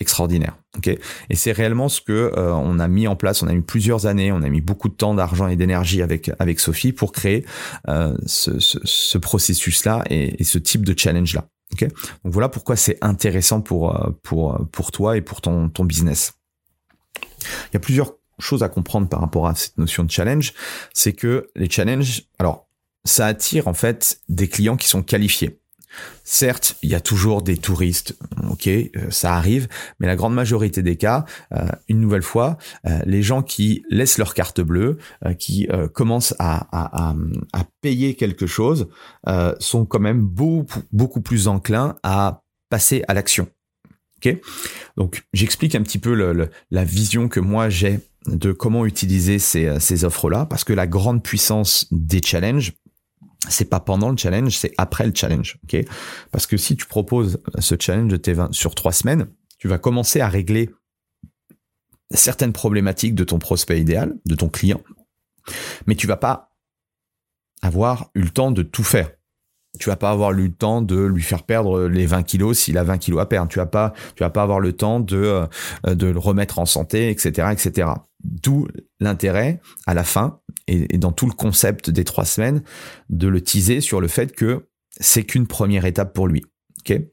extraordinaire. 0.03 0.57
Ok, 0.77 0.89
et 0.89 1.35
c'est 1.35 1.53
réellement 1.53 1.89
ce 1.89 2.01
que 2.01 2.13
euh, 2.13 2.53
on 2.53 2.79
a 2.79 2.89
mis 2.89 3.07
en 3.07 3.17
place. 3.17 3.43
On 3.43 3.49
a 3.49 3.53
mis 3.53 3.63
plusieurs 3.63 4.07
années, 4.07 4.33
on 4.33 4.43
a 4.43 4.49
mis 4.49 4.61
beaucoup 4.61 4.89
de 4.89 4.95
temps, 4.95 5.15
d'argent 5.15 5.49
et 5.49 5.57
d'énergie 5.57 6.03
avec 6.03 6.31
avec 6.39 6.61
Sophie 6.61 6.93
pour 6.93 7.13
créer 7.13 7.45
euh, 7.89 8.17
ce, 8.27 8.59
ce, 8.59 8.79
ce 8.85 9.19
processus-là 9.19 10.05
et, 10.11 10.45
ce 10.45 10.59
type 10.59 10.85
de 10.85 10.95
challenge-là. 10.99 11.47
Donc 11.81 11.91
voilà 12.25 12.51
pourquoi 12.51 12.77
c'est 12.77 12.99
intéressant 13.01 13.63
pour 13.63 13.97
euh, 13.97 14.11
pour 14.23 14.59
pour 14.71 14.93
toi 14.93 15.17
et 15.17 15.23
pour 15.23 15.41
ton 15.41 15.71
ton 15.71 15.85
business. 15.85 16.35
Il 17.71 17.75
y 17.75 17.77
a 17.77 17.81
plusieurs 17.81 18.13
choses 18.39 18.63
à 18.63 18.69
comprendre 18.69 19.09
par 19.09 19.21
rapport 19.21 19.47
à 19.47 19.55
cette 19.55 19.79
notion 19.79 20.05
de 20.05 20.11
challenge. 20.11 20.53
C'est 20.93 21.13
que 21.13 21.49
les 21.57 21.71
challenges, 21.71 22.25
alors 22.39 22.69
ça 23.05 23.27
attire 23.27 23.69
en 23.69 23.75
fait 23.75 24.21
des 24.29 24.49
clients 24.49 24.77
qui 24.77 24.89
sont 24.89 25.03
qualifiés. 25.03 25.62
Certes, 26.25 26.77
il 26.83 26.91
y 26.91 26.95
a 26.95 27.01
toujours 27.01 27.43
des 27.43 27.57
touristes, 27.57 28.17
ok, 28.49 28.67
euh, 28.69 28.89
ça 29.11 29.35
arrive, 29.35 29.69
mais 29.99 30.07
la 30.07 30.17
grande 30.17 30.35
majorité 30.35 30.83
des 30.83 30.97
cas, 30.97 31.25
euh, 31.53 31.67
une 31.89 32.01
nouvelle 32.01 32.23
fois, 32.23 32.59
euh, 32.87 32.99
les 33.05 33.23
gens 33.23 33.43
qui 33.43 33.85
laissent 33.91 34.19
leur 34.19 34.35
carte 34.35 34.61
bleue, 34.61 34.99
qui 35.39 35.69
commencent 35.93 36.35
à, 36.39 37.15
payer 37.81 38.15
quelque 38.15 38.47
chose, 38.47 38.89
sont 39.59 39.85
quand 39.85 40.01
même 40.01 40.21
beaucoup, 40.23 41.21
plus 41.21 41.49
enclins 41.49 41.97
à 42.03 42.43
passer 42.71 43.03
à 43.09 43.15
l'action. 43.15 43.49
Ok, 44.19 44.37
donc 44.97 45.25
j'explique 45.33 45.75
un 45.75 45.83
petit 45.83 45.99
peu 45.99 46.15
la 46.71 46.85
vision 46.85 47.29
que 47.29 47.41
moi 47.41 47.69
j'ai 47.69 48.01
de 48.27 48.53
comment 48.53 48.87
utiliser 48.87 49.39
ces 49.39 50.05
offres-là, 50.05 50.47
parce 50.47 50.65
que 50.65 50.73
la 50.73 50.87
grande 50.87 51.23
puissance 51.23 51.87
des 51.91 52.21
challenges, 52.23 52.73
c'est 53.49 53.69
pas 53.69 53.81
pendant 53.81 54.11
le 54.11 54.17
challenge, 54.17 54.57
c'est 54.57 54.73
après 54.79 55.07
le 55.07 55.13
challenge, 55.15 55.59
ok? 55.65 55.85
Parce 56.31 56.47
que 56.47 56.57
si 56.57 56.77
tu 56.77 56.87
proposes 56.87 57.41
ce 57.59 57.75
challenge 57.79 58.11
de 58.11 58.17
tes 58.17 58.35
20 58.35 58.53
sur 58.53 58.75
trois 58.75 58.93
semaines, 58.93 59.29
tu 59.59 59.69
vas 59.69 59.79
commencer 59.79 60.21
à 60.21 60.29
régler 60.29 60.71
certaines 62.13 62.53
problématiques 62.53 63.15
de 63.15 63.25
ton 63.25 63.39
prospect 63.39 63.81
idéal, 63.81 64.15
de 64.27 64.35
ton 64.35 64.49
client, 64.49 64.83
mais 65.87 65.95
tu 65.95 66.07
vas 66.07 66.17
pas 66.17 66.51
avoir 67.63 68.11
eu 68.15 68.23
le 68.23 68.31
temps 68.31 68.51
de 68.51 68.63
tout 68.63 68.85
faire. 68.85 69.11
Tu 69.79 69.88
vas 69.88 69.97
pas 69.97 70.11
avoir 70.11 70.33
eu 70.33 70.49
le 70.49 70.52
temps 70.52 70.83
de 70.83 71.02
lui 71.02 71.23
faire 71.23 71.45
perdre 71.45 71.88
les 71.88 72.05
20 72.05 72.25
kilos 72.25 72.59
s'il 72.59 72.76
a 72.76 72.85
20 72.85 72.99
kilos 72.99 73.21
à 73.21 73.26
perdre. 73.26 73.49
Tu 73.49 73.59
vas 73.59 73.67
pas, 73.67 73.95
tu 74.14 74.23
vas 74.23 74.31
pas 74.31 74.43
avoir 74.43 74.61
le 74.61 74.75
temps 74.75 75.00
de 75.00 75.17
euh, 75.87 75.95
de 75.95 76.07
le 76.07 76.19
remettre 76.19 76.59
en 76.59 76.67
santé, 76.67 77.11
etc., 77.11 77.49
etc. 77.52 77.88
D'où 78.23 78.69
l'intérêt 79.00 79.61
à 79.87 79.95
la 79.95 80.05
fin 80.05 80.41
et, 80.69 80.99
dans 80.99 81.12
tout 81.12 81.26
le 81.26 81.33
concept 81.33 81.91
des 81.91 82.05
trois 82.05 82.25
semaines 82.25 82.62
de 83.09 83.29
le 83.29 83.41
teaser 83.41 83.81
sur 83.81 84.00
le 84.00 84.09
fait 84.09 84.35
que 84.35 84.67
c'est 85.00 85.25
qu'une 85.25 85.47
première 85.47 85.87
étape 85.87 86.12
pour 86.12 86.29
lui. 86.29 86.45
Okay 86.81 87.12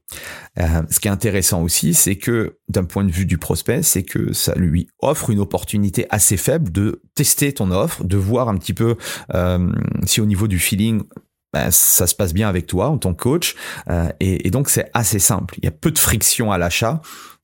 euh, 0.60 0.82
ce 0.90 1.00
qui 1.00 1.08
est 1.08 1.12
intéressant 1.12 1.62
aussi, 1.62 1.94
c'est 1.94 2.16
que 2.16 2.58
d'un 2.70 2.84
point 2.84 3.04
de 3.04 3.12
vue 3.12 3.26
du 3.26 3.38
prospect, 3.38 3.84
c'est 3.84 4.04
que 4.04 4.34
ça 4.34 4.56
lui 4.56 4.90
offre 5.00 5.30
une 5.30 5.40
opportunité 5.40 6.08
assez 6.10 6.38
faible 6.38 6.72
de 6.72 7.04
tester 7.14 7.54
ton 7.54 7.72
offre, 7.72 8.04
de 8.04 8.18
voir 8.18 8.50
un 8.50 8.58
petit 8.58 8.74
peu 8.74 8.96
euh, 9.36 9.72
si 10.06 10.22
au 10.22 10.26
niveau 10.26 10.48
du 10.48 10.60
feeling 10.60 11.04
ben, 11.54 11.72
ça 11.72 12.08
se 12.08 12.16
passe 12.16 12.34
bien 12.34 12.48
avec 12.48 12.68
toi 12.68 12.90
en 12.90 12.98
tant 12.98 13.14
que 13.14 13.22
coach. 13.22 13.56
Euh, 13.90 14.10
et, 14.20 14.50
donc 14.52 14.70
c'est 14.70 14.90
assez 14.94 15.20
simple. 15.20 15.56
Il 15.58 15.66
y 15.66 15.68
a 15.68 15.72
peu 15.72 15.92
de 15.92 16.00
friction 16.00 16.52
à 16.52 16.58
l'achat 16.58 17.02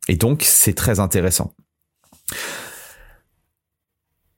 et 0.08 0.16
donc 0.16 0.44
c'est 0.44 0.74
très 0.74 1.00
intéressant. 1.00 1.54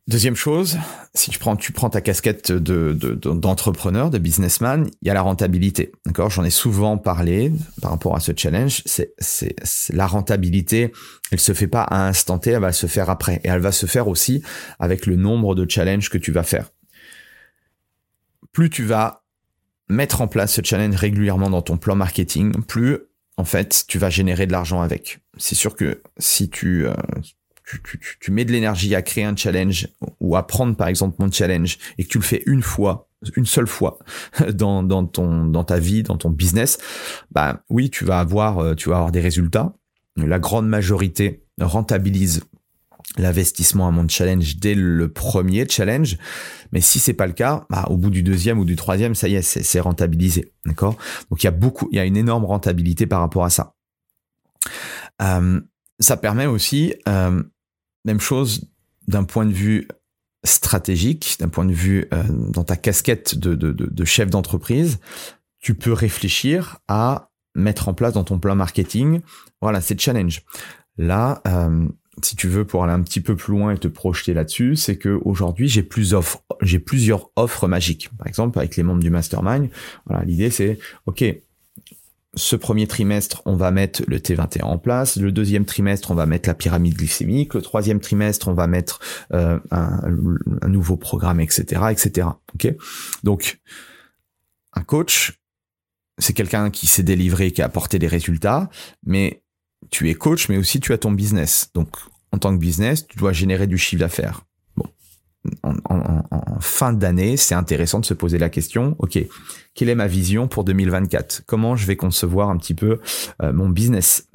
Deuxième 0.07 0.37
chose, 0.37 0.77
si 1.15 1.31
tu 1.31 1.37
prends, 1.37 1.57
tu 1.57 1.73
prends 1.73 1.89
ta 1.89 1.99
casquette 1.99 2.53
de, 2.53 2.93
d'entrepreneur, 2.93 4.09
de, 4.09 4.17
businessman, 4.17 4.89
il 5.01 5.07
y 5.09 5.11
a 5.11 5.13
la 5.13 5.21
rentabilité. 5.21 5.91
D'accord? 6.05 6.29
J'en 6.29 6.45
ai 6.45 6.49
souvent 6.49 6.97
parlé 6.97 7.51
par 7.81 7.91
rapport 7.91 8.15
à 8.15 8.21
ce 8.21 8.31
challenge. 8.33 8.83
C'est, 8.85 9.13
c'est, 9.17 9.53
la 9.89 10.07
rentabilité, 10.07 10.93
elle 11.29 11.41
se 11.41 11.51
fait 11.51 11.67
pas 11.67 11.81
à 11.81 12.07
instant 12.07 12.39
T, 12.39 12.51
elle 12.51 12.61
va 12.61 12.71
se 12.71 12.87
faire 12.87 13.09
après. 13.09 13.41
Et 13.43 13.49
elle 13.49 13.59
va 13.59 13.73
se 13.73 13.85
faire 13.85 14.07
aussi 14.07 14.41
avec 14.79 15.07
le 15.07 15.17
nombre 15.17 15.55
de 15.55 15.69
challenges 15.69 16.09
que 16.09 16.17
tu 16.17 16.31
vas 16.31 16.43
faire. 16.43 16.71
Plus 18.53 18.69
tu 18.69 18.85
vas 18.85 19.26
mettre 19.89 20.21
en 20.21 20.27
place 20.27 20.53
ce 20.53 20.61
challenge 20.63 20.95
régulièrement 20.95 21.49
dans 21.49 21.61
ton 21.61 21.77
plan 21.77 21.95
marketing, 21.95 22.53
plus 22.63 22.99
en 23.37 23.45
fait 23.45 23.85
tu 23.87 23.97
vas 23.99 24.09
générer 24.09 24.47
de 24.47 24.51
l'argent 24.51 24.81
avec. 24.81 25.19
C'est 25.37 25.55
sûr 25.55 25.75
que 25.75 26.01
si 26.17 26.49
tu, 26.49 26.85
euh, 26.85 26.93
tu, 28.19 28.31
mets 28.31 28.45
de 28.45 28.51
l'énergie 28.51 28.95
à 28.95 29.01
créer 29.01 29.23
un 29.23 29.35
challenge 29.35 29.87
ou 30.19 30.35
à 30.35 30.45
prendre 30.45 30.75
par 30.75 30.87
exemple 30.87 31.15
mon 31.19 31.31
challenge 31.31 31.77
et 31.97 32.03
que 32.03 32.09
tu 32.09 32.17
le 32.17 32.23
fais 32.23 32.43
une 32.45 32.61
fois, 32.61 33.09
une 33.35 33.45
seule 33.45 33.67
fois 33.67 33.99
dans, 34.53 34.83
dans 34.83 35.05
ton 35.05 35.45
dans 35.45 35.63
ta 35.63 35.79
vie, 35.79 36.03
dans 36.03 36.17
ton 36.17 36.29
business, 36.29 36.77
bah 37.31 37.63
oui, 37.69 37.89
tu 37.89 38.05
vas 38.05 38.19
avoir 38.19 38.59
euh, 38.59 38.75
tu 38.75 38.89
vas 38.89 38.95
avoir 38.95 39.11
des 39.11 39.21
résultats. 39.21 39.73
La 40.15 40.39
grande 40.39 40.67
majorité 40.67 41.43
rentabilise 41.61 42.41
l'investissement 43.17 43.87
à 43.87 43.91
mon 43.91 44.07
challenge 44.07 44.57
dès 44.57 44.75
le 44.75 45.07
premier 45.07 45.67
challenge. 45.67 46.17
Mais 46.71 46.81
si 46.81 46.99
c'est 46.99 47.13
pas 47.13 47.27
le 47.27 47.33
cas, 47.33 47.65
bah, 47.69 47.85
au 47.89 47.97
bout 47.97 48.09
du 48.09 48.23
deuxième 48.23 48.59
ou 48.59 48.65
du 48.65 48.75
troisième, 48.75 49.15
ça 49.15 49.27
y 49.27 49.35
est, 49.35 49.41
c'est 49.41 49.79
rentabilisé. 49.79 50.51
D'accord? 50.65 50.97
Donc 51.29 51.43
il 51.43 51.45
y 51.45 51.47
a 51.47 51.51
beaucoup, 51.51 51.87
il 51.91 51.97
y 51.97 51.99
a 51.99 52.05
une 52.05 52.17
énorme 52.17 52.45
rentabilité 52.45 53.07
par 53.07 53.21
rapport 53.21 53.45
à 53.45 53.49
ça. 53.49 53.73
Euh, 55.21 55.61
ça 55.99 56.17
permet 56.17 56.45
aussi 56.45 56.93
euh, 57.07 57.41
même 58.05 58.19
chose 58.19 58.69
d'un 59.07 59.23
point 59.23 59.45
de 59.45 59.53
vue 59.53 59.87
stratégique, 60.43 61.37
d'un 61.39 61.49
point 61.49 61.65
de 61.65 61.73
vue 61.73 62.07
euh, 62.13 62.23
dans 62.29 62.63
ta 62.63 62.75
casquette 62.75 63.37
de, 63.37 63.55
de, 63.55 64.05
chef 64.05 64.29
d'entreprise, 64.29 64.99
tu 65.59 65.73
peux 65.73 65.93
réfléchir 65.93 66.77
à 66.87 67.31
mettre 67.55 67.89
en 67.89 67.93
place 67.93 68.13
dans 68.13 68.23
ton 68.23 68.37
plan 68.37 68.55
marketing, 68.55 69.21
voilà, 69.61 69.81
c'est 69.81 69.99
challenge. 69.99 70.43
Là, 70.97 71.41
si 72.23 72.35
tu 72.35 72.47
veux, 72.47 72.65
pour 72.65 72.83
aller 72.83 72.93
un 72.93 73.01
petit 73.01 73.21
peu 73.21 73.35
plus 73.35 73.53
loin 73.53 73.71
et 73.71 73.77
te 73.77 73.87
projeter 73.87 74.33
là-dessus, 74.33 74.75
c'est 74.75 74.97
que 74.97 75.19
aujourd'hui 75.23 75.67
j'ai 75.67 75.83
plusieurs 75.83 77.31
offres 77.35 77.67
magiques. 77.67 78.09
Par 78.17 78.27
exemple, 78.27 78.57
avec 78.59 78.75
les 78.75 78.83
membres 78.83 79.01
du 79.01 79.09
mastermind, 79.09 79.69
voilà, 80.05 80.23
l'idée 80.23 80.49
c'est, 80.49 80.79
ok, 81.05 81.23
ce 82.35 82.55
premier 82.55 82.87
trimestre, 82.87 83.41
on 83.45 83.55
va 83.55 83.71
mettre 83.71 84.03
le 84.07 84.19
T21 84.19 84.63
en 84.63 84.77
place. 84.77 85.17
Le 85.17 85.31
deuxième 85.31 85.65
trimestre, 85.65 86.11
on 86.11 86.15
va 86.15 86.25
mettre 86.25 86.47
la 86.47 86.53
pyramide 86.53 86.95
glycémique. 86.95 87.53
Le 87.53 87.61
troisième 87.61 87.99
trimestre, 87.99 88.47
on 88.47 88.53
va 88.53 88.67
mettre 88.67 88.99
euh, 89.33 89.59
un, 89.71 90.01
un, 90.61 90.67
nouveau 90.67 90.97
programme, 90.97 91.39
etc., 91.39 91.81
etc. 91.89 92.27
Ok? 92.53 92.75
Donc, 93.23 93.59
un 94.73 94.83
coach, 94.83 95.39
c'est 96.19 96.33
quelqu'un 96.33 96.69
qui 96.69 96.85
s'est 96.85 97.03
délivré, 97.03 97.51
qui 97.51 97.61
a 97.61 97.65
apporté 97.65 97.97
des 97.97 98.07
résultats, 98.07 98.69
mais 99.03 99.41
tu 99.89 100.09
es 100.09 100.15
coach, 100.15 100.49
mais 100.49 100.57
aussi 100.57 100.79
tu 100.79 100.93
as 100.93 100.97
ton 100.97 101.11
business. 101.11 101.69
Donc, 101.73 101.89
en 102.31 102.37
tant 102.37 102.53
que 102.53 102.59
business, 102.59 103.07
tu 103.07 103.17
dois 103.17 103.33
générer 103.33 103.67
du 103.67 103.77
chiffre 103.77 103.99
d'affaires. 103.99 104.41
Bon, 104.75 104.85
en, 105.63 106.59
fin 106.59 106.93
d'année, 106.93 107.37
c'est 107.37 107.55
intéressant 107.55 107.99
de 107.99 108.05
se 108.05 108.13
poser 108.13 108.37
la 108.37 108.49
question, 108.49 108.95
ok, 108.99 109.19
quelle 109.73 109.89
est 109.89 109.95
ma 109.95 110.07
vision 110.07 110.47
pour 110.47 110.63
2024 110.63 111.43
Comment 111.45 111.75
je 111.75 111.85
vais 111.85 111.95
concevoir 111.95 112.49
un 112.49 112.57
petit 112.57 112.73
peu 112.73 112.99
euh, 113.41 113.53
mon 113.53 113.69
business? 113.69 114.27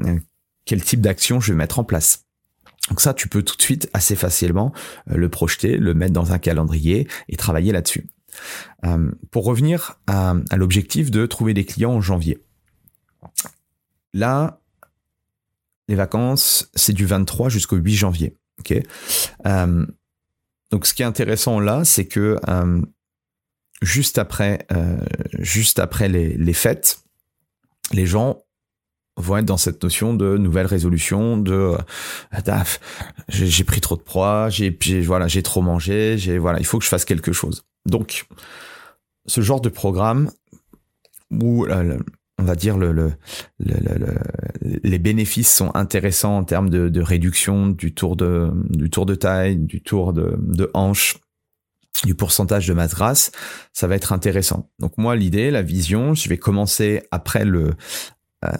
Quel 0.64 0.82
type 0.82 1.00
d'action 1.00 1.40
je 1.40 1.52
vais 1.52 1.58
mettre 1.58 1.78
en 1.78 1.84
place? 1.84 2.26
Donc 2.88 3.00
ça, 3.00 3.14
tu 3.14 3.28
peux 3.28 3.42
tout 3.42 3.56
de 3.56 3.62
suite 3.62 3.88
assez 3.92 4.16
facilement 4.16 4.72
euh, 5.10 5.16
le 5.16 5.28
projeter, 5.28 5.76
le 5.76 5.94
mettre 5.94 6.12
dans 6.12 6.32
un 6.32 6.38
calendrier 6.38 7.08
et 7.28 7.36
travailler 7.36 7.72
là-dessus. 7.72 8.08
Euh, 8.86 9.10
pour 9.30 9.44
revenir 9.44 9.98
à 10.06 10.34
l'objectif 10.56 11.10
de 11.10 11.26
trouver 11.26 11.52
des 11.52 11.64
clients 11.64 11.92
en 11.92 12.00
janvier. 12.00 12.38
Là, 14.14 14.61
les 15.88 15.94
vacances, 15.94 16.70
c'est 16.74 16.92
du 16.92 17.06
23 17.06 17.48
jusqu'au 17.48 17.76
8 17.76 17.94
janvier. 17.94 18.36
Euh, 19.46 19.86
donc, 20.70 20.86
ce 20.86 20.94
qui 20.94 21.02
est 21.02 21.06
intéressant 21.06 21.60
là, 21.60 21.84
c'est 21.84 22.06
que 22.06 22.38
euh, 22.48 22.80
juste 23.82 24.18
après, 24.18 24.66
euh, 24.72 24.96
juste 25.38 25.78
après 25.78 26.08
les, 26.08 26.36
les, 26.36 26.52
fêtes, 26.52 27.00
les 27.92 28.06
gens 28.06 28.38
vont 29.16 29.36
être 29.36 29.44
dans 29.44 29.58
cette 29.58 29.82
notion 29.82 30.14
de 30.14 30.38
nouvelle 30.38 30.66
résolution, 30.66 31.36
de 31.36 31.76
euh, 32.48 32.64
j'ai 33.28 33.64
pris 33.64 33.80
trop 33.80 33.96
de 33.96 34.02
proie, 34.02 34.48
j'ai 34.48 34.70
voilà, 35.02 35.28
j'ai 35.28 35.42
trop 35.42 35.60
mangé, 35.60 36.16
j'ai 36.16 36.38
voilà, 36.38 36.58
il 36.58 36.64
faut 36.64 36.78
que 36.78 36.84
je 36.84 36.88
fasse 36.88 37.04
quelque 37.04 37.32
chose. 37.32 37.66
Donc, 37.84 38.26
ce 39.26 39.40
genre 39.40 39.60
de 39.60 39.68
programme 39.68 40.30
où 41.30 41.66
on 42.42 42.44
va 42.44 42.56
dire 42.56 42.76
le, 42.76 42.90
le, 42.90 43.12
le, 43.60 44.18
les 44.82 44.98
bénéfices 44.98 45.54
sont 45.54 45.70
intéressants 45.74 46.38
en 46.38 46.44
termes 46.44 46.68
de, 46.70 47.00
réduction 47.00 47.68
du 47.68 47.94
tour 47.94 48.16
de 48.16 48.50
du 48.70 48.90
tour 48.90 49.06
de 49.06 49.14
taille, 49.14 49.56
du 49.56 49.80
tour 49.80 50.12
de, 50.12 50.70
hanche, 50.74 51.18
du 52.04 52.16
pourcentage 52.16 52.66
de 52.66 52.74
masse 52.74 52.94
grasse, 52.94 53.30
ça 53.72 53.86
va 53.86 53.94
être 53.94 54.12
intéressant. 54.12 54.70
Donc 54.80 54.98
moi 54.98 55.14
l'idée, 55.14 55.52
la 55.52 55.62
vision, 55.62 56.14
je 56.14 56.28
vais 56.28 56.36
commencer 56.36 57.02
après 57.12 57.44
le 57.44 57.70
euh, 58.44 58.50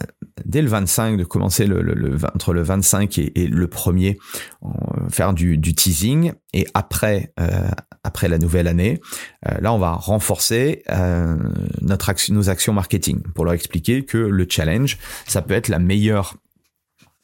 dès 0.45 0.61
le 0.61 0.69
25 0.69 1.17
de 1.17 1.25
commencer 1.25 1.67
le, 1.67 2.17
entre 2.33 2.53
le 2.53 2.63
25 2.63 3.17
et, 3.17 3.47
le 3.47 3.67
premier 3.67 4.17
euh, 4.63 4.69
faire 5.09 5.33
du, 5.33 5.57
du, 5.57 5.73
teasing 5.73 6.33
et 6.53 6.67
après 6.73 7.33
euh, 7.39 7.69
après 8.03 8.27
la 8.27 8.37
nouvelle 8.37 8.67
année 8.67 9.01
euh, 9.47 9.59
là 9.61 9.73
on 9.73 9.79
va 9.79 9.93
renforcer 9.93 10.83
euh, 10.89 11.37
notre 11.81 12.13
nos 12.31 12.49
actions 12.49 12.73
marketing 12.73 13.21
pour 13.33 13.45
leur 13.45 13.53
expliquer 13.53 14.05
que 14.05 14.17
le 14.17 14.47
challenge 14.49 14.97
ça 15.27 15.41
peut 15.41 15.53
être 15.53 15.67
la 15.67 15.79
meilleure 15.79 16.35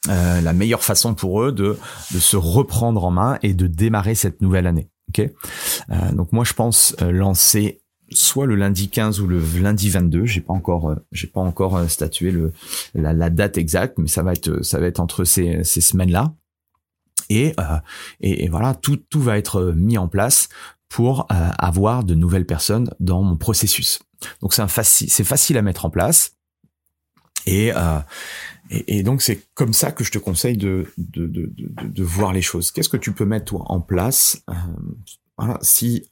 euh, 0.07 0.41
la 0.41 0.53
meilleure 0.53 0.83
façon 0.83 1.13
pour 1.13 1.43
eux 1.43 1.51
de, 1.51 1.77
de 2.13 2.19
se 2.19 2.37
reprendre 2.37 3.03
en 3.03 3.11
main 3.11 3.37
et 3.43 3.53
de 3.53 3.67
démarrer 3.67 4.15
cette 4.15 4.41
nouvelle 4.41 4.65
année. 4.65 4.89
Ok, 5.09 5.27
donc 6.13 6.31
moi 6.31 6.45
je 6.45 6.53
pense 6.53 6.95
lancer 7.01 7.81
soit 8.11 8.45
le 8.45 8.55
lundi 8.55 8.89
15 8.89 9.19
ou 9.19 9.27
le 9.27 9.41
lundi 9.61 9.89
22. 9.89 10.25
J'ai 10.25 10.41
pas 10.41 10.53
encore, 10.53 10.89
euh, 10.89 10.95
j'ai 11.11 11.27
pas 11.27 11.41
encore 11.41 11.77
euh, 11.77 11.87
statué 11.87 12.31
le 12.31 12.51
la, 12.93 13.13
la, 13.13 13.29
date 13.29 13.57
exacte, 13.57 13.97
mais 13.97 14.07
ça 14.07 14.23
va 14.23 14.33
être 14.33 14.63
ça 14.63 14.79
va 14.79 14.87
être 14.87 14.99
entre 14.99 15.23
ces, 15.23 15.63
ces 15.63 15.81
semaines 15.81 16.11
là. 16.11 16.33
Et, 17.29 17.53
euh, 17.59 17.77
et, 18.21 18.45
et 18.45 18.49
voilà, 18.49 18.73
tout 18.73 18.97
tout 18.97 19.21
va 19.21 19.37
être 19.37 19.73
mis 19.75 19.97
en 19.97 20.07
place 20.07 20.49
pour 20.89 21.27
euh, 21.31 21.51
avoir 21.59 22.03
de 22.03 22.15
nouvelles 22.15 22.45
personnes 22.45 22.89
dans 22.99 23.21
mon 23.23 23.37
processus. 23.37 23.99
Donc 24.41 24.53
c'est 24.53 24.67
facile, 24.67 25.09
c'est 25.09 25.23
facile 25.23 25.57
à 25.57 25.61
mettre 25.61 25.85
en 25.85 25.89
place. 25.89 26.35
Et, 27.45 27.71
euh, 27.73 27.99
et, 28.69 29.01
donc 29.01 29.21
c'est 29.21 29.47
comme 29.53 29.73
ça 29.73 29.91
que 29.91 30.03
je 30.03 30.11
te 30.11 30.17
conseille 30.17 30.57
de, 30.57 30.91
de, 30.97 31.25
de, 31.25 31.51
de, 31.55 31.87
de 31.87 32.03
voir 32.03 32.33
les 32.33 32.41
choses. 32.41 32.71
Qu'est-ce 32.71 32.89
que 32.89 32.97
tu 32.97 33.13
peux 33.13 33.25
mettre 33.25 33.45
toi 33.45 33.63
en 33.67 33.79
place 33.79 34.43
euh, 34.49 34.53
voilà, 35.37 35.57
si 35.61 36.09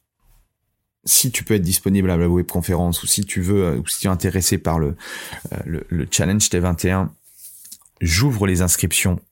si 1.04 1.30
tu 1.30 1.44
peux 1.44 1.54
être 1.54 1.62
disponible 1.62 2.10
à 2.10 2.16
la 2.16 2.28
webconférence 2.28 3.02
ou 3.02 3.06
si 3.06 3.24
tu 3.24 3.40
veux, 3.40 3.64
euh, 3.64 3.78
ou 3.78 3.86
si 3.86 4.00
tu 4.00 4.06
es 4.06 4.10
intéressé 4.10 4.58
par 4.58 4.78
le, 4.78 4.96
euh, 5.52 5.56
le, 5.64 5.86
le 5.88 6.06
challenge 6.10 6.48
T21, 6.48 7.08
j'ouvre 8.00 8.46
les 8.46 8.62
inscriptions 8.62 9.14
euh, 9.14 9.27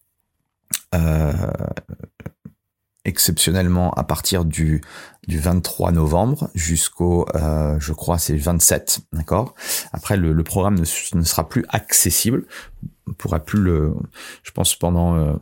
exceptionnellement 3.07 3.93
à 3.93 4.05
partir 4.05 4.45
du, 4.45 4.83
du 5.27 5.39
23 5.39 5.93
novembre 5.93 6.51
jusqu'au, 6.55 7.27
euh, 7.35 7.79
je 7.79 7.93
crois, 7.93 8.19
c'est 8.19 8.37
27, 8.37 9.01
d'accord? 9.13 9.55
Après, 9.93 10.17
le, 10.17 10.43
programme 10.43 10.79
ne, 10.79 10.85
sera 10.85 11.49
plus 11.49 11.65
accessible, 11.69 12.45
on 13.07 13.13
pourra 13.13 13.41
plus 13.41 13.61
le, 13.61 13.95
je 14.43 14.51
pense 14.51 14.75
pendant 14.75 15.15
euh, 15.15 15.35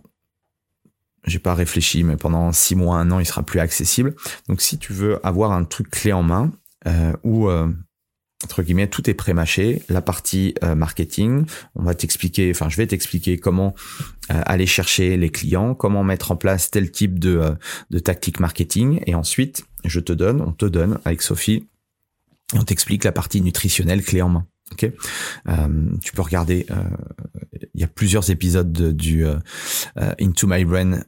j'ai 1.27 1.39
pas 1.39 1.55
réfléchi, 1.55 2.05
mais 2.05 2.17
pendant 2.17 2.53
six 2.53 2.77
mois, 2.77 2.99
un 2.99 3.11
an, 3.11 3.19
il 3.19 3.25
sera 3.25 3.43
plus 3.43 3.61
accessible. 3.61 4.15
Donc, 4.49 4.61
si 4.61 4.79
tu 4.79 4.93
veux 4.93 5.25
avoir 5.27 5.53
un 5.53 5.65
truc 5.65 5.91
clé 5.91 6.13
en 6.13 6.23
main 6.23 6.53
euh, 6.87 7.15
euh, 7.25 7.73
entre 8.45 8.63
guillemets 8.63 8.87
tout 8.89 9.09
est 9.09 9.15
pré-mâché, 9.15 9.83
la 9.89 10.03
partie 10.03 10.55
euh, 10.63 10.75
marketing, 10.75 11.47
on 11.75 11.83
va 11.83 11.95
t'expliquer, 11.95 12.51
enfin, 12.51 12.69
je 12.69 12.77
vais 12.77 12.87
t'expliquer 12.87 13.39
comment 13.39 13.75
euh, 14.31 14.41
aller 14.47 14.67
chercher 14.67 15.17
les 15.17 15.31
clients, 15.31 15.75
comment 15.75 16.05
mettre 16.05 16.31
en 16.31 16.37
place 16.37 16.71
tel 16.71 16.91
type 16.91 17.19
de 17.19 17.37
euh, 17.37 17.55
de 17.91 17.99
tactique 17.99 18.41
marketing, 18.41 19.01
et 19.07 19.15
ensuite, 19.15 19.65
je 19.85 20.01
te 20.01 20.13
donne, 20.13 20.41
on 20.41 20.53
te 20.53 20.67
donne 20.67 20.99
avec 21.05 21.23
Sophie, 21.23 21.67
on 22.55 22.63
t'explique 22.63 23.05
la 23.05 23.13
partie 23.13 23.41
nutritionnelle 23.41 24.03
clé 24.03 24.23
en 24.23 24.29
main. 24.29 24.47
Ok, 24.73 24.91
euh, 25.49 25.69
tu 26.03 26.13
peux 26.13 26.23
regarder. 26.23 26.67
Euh, 26.71 26.75
il 27.75 27.81
y 27.81 27.85
a 27.85 27.89
plusieurs 27.89 28.31
épisodes 28.31 28.73
de, 28.73 28.93
du 28.93 29.27
euh, 29.27 29.37
Into 30.21 30.47
My 30.47 30.65
Brain 30.65 31.01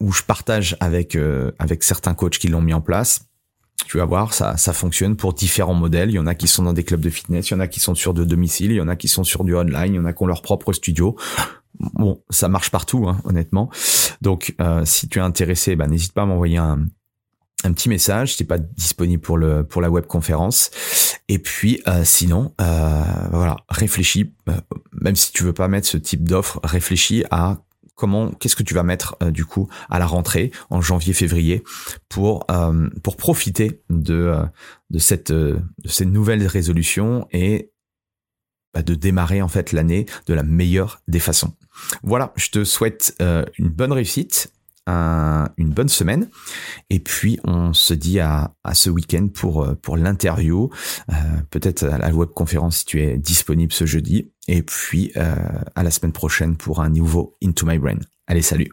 où 0.00 0.12
je 0.12 0.22
partage 0.22 0.76
avec 0.80 1.16
avec 1.58 1.82
certains 1.82 2.14
coachs 2.14 2.38
qui 2.38 2.48
l'ont 2.48 2.60
mis 2.60 2.74
en 2.74 2.80
place. 2.80 3.26
Tu 3.92 3.98
vas 3.98 4.06
voir, 4.06 4.32
ça 4.32 4.56
ça 4.56 4.72
fonctionne 4.72 5.16
pour 5.16 5.34
différents 5.34 5.74
modèles. 5.74 6.08
Il 6.08 6.14
y 6.14 6.18
en 6.18 6.26
a 6.26 6.34
qui 6.34 6.48
sont 6.48 6.62
dans 6.62 6.72
des 6.72 6.82
clubs 6.82 7.02
de 7.02 7.10
fitness, 7.10 7.50
il 7.50 7.52
y 7.52 7.56
en 7.58 7.60
a 7.60 7.68
qui 7.68 7.78
sont 7.78 7.94
sur 7.94 8.14
de 8.14 8.24
domicile, 8.24 8.70
il 8.70 8.76
y 8.76 8.80
en 8.80 8.88
a 8.88 8.96
qui 8.96 9.06
sont 9.06 9.22
sur 9.22 9.44
du 9.44 9.54
online, 9.54 9.92
il 9.92 9.96
y 9.96 9.98
en 9.98 10.06
a 10.06 10.14
qui 10.14 10.22
ont 10.22 10.26
leur 10.26 10.40
propre 10.40 10.72
studio. 10.72 11.14
Bon, 11.78 12.22
ça 12.30 12.48
marche 12.48 12.70
partout, 12.70 13.06
hein, 13.06 13.20
honnêtement. 13.24 13.68
Donc, 14.22 14.56
si 14.84 15.08
tu 15.08 15.18
es 15.18 15.20
intéressé, 15.20 15.76
bah, 15.76 15.88
n'hésite 15.88 16.14
pas 16.14 16.22
à 16.22 16.24
m'envoyer 16.24 16.56
un, 16.56 16.86
un 17.64 17.72
petit 17.74 17.90
message, 17.90 18.34
c'est 18.34 18.44
pas 18.44 18.56
disponible 18.56 19.20
pour 19.20 19.36
le 19.36 19.62
pour 19.62 19.82
la 19.82 19.90
webconférence. 19.90 20.70
Et 21.28 21.38
puis 21.38 21.82
euh, 21.86 22.02
sinon, 22.02 22.54
euh, 22.62 23.02
voilà, 23.30 23.58
réfléchis. 23.68 24.32
Euh, 24.48 24.54
même 24.92 25.16
si 25.16 25.32
tu 25.32 25.44
veux 25.44 25.52
pas 25.52 25.68
mettre 25.68 25.86
ce 25.86 25.98
type 25.98 26.26
d'offre, 26.26 26.60
réfléchis 26.64 27.24
à 27.30 27.58
qu'est-ce 28.38 28.56
que 28.56 28.62
tu 28.62 28.74
vas 28.74 28.82
mettre 28.82 29.16
euh, 29.22 29.30
du 29.30 29.44
coup 29.44 29.68
à 29.90 29.98
la 29.98 30.06
rentrée 30.06 30.50
en 30.70 30.80
janvier-février 30.80 31.62
pour 32.08 32.46
euh, 32.50 32.88
pour 33.02 33.16
profiter 33.16 33.82
de 33.90 34.34
de 34.90 34.98
cette 34.98 35.32
de 35.32 35.58
nouvelle 36.04 36.46
résolution 36.46 37.26
et 37.32 37.70
bah, 38.74 38.82
de 38.82 38.94
démarrer 38.94 39.42
en 39.42 39.48
fait 39.48 39.72
l'année 39.72 40.06
de 40.26 40.34
la 40.34 40.42
meilleure 40.42 41.00
des 41.08 41.20
façons. 41.20 41.54
Voilà, 42.02 42.32
je 42.36 42.50
te 42.50 42.64
souhaite 42.64 43.16
une 43.20 43.68
bonne 43.68 43.92
réussite 43.92 44.52
un, 44.86 45.48
une 45.56 45.70
bonne 45.70 45.88
semaine. 45.88 46.28
Et 46.90 46.98
puis, 46.98 47.38
on 47.44 47.72
se 47.72 47.94
dit 47.94 48.20
à, 48.20 48.54
à 48.64 48.74
ce 48.74 48.90
week-end 48.90 49.28
pour, 49.28 49.64
euh, 49.64 49.74
pour 49.74 49.96
l'interview, 49.96 50.70
euh, 51.10 51.14
peut-être 51.50 51.84
à 51.84 51.98
la 51.98 52.12
webconférence 52.12 52.78
si 52.78 52.84
tu 52.84 53.02
es 53.02 53.18
disponible 53.18 53.72
ce 53.72 53.86
jeudi. 53.86 54.32
Et 54.48 54.62
puis, 54.62 55.12
euh, 55.16 55.34
à 55.74 55.82
la 55.82 55.90
semaine 55.90 56.12
prochaine 56.12 56.56
pour 56.56 56.80
un 56.80 56.88
nouveau 56.88 57.36
Into 57.42 57.66
My 57.66 57.78
Brain. 57.78 57.98
Allez, 58.26 58.42
salut 58.42 58.72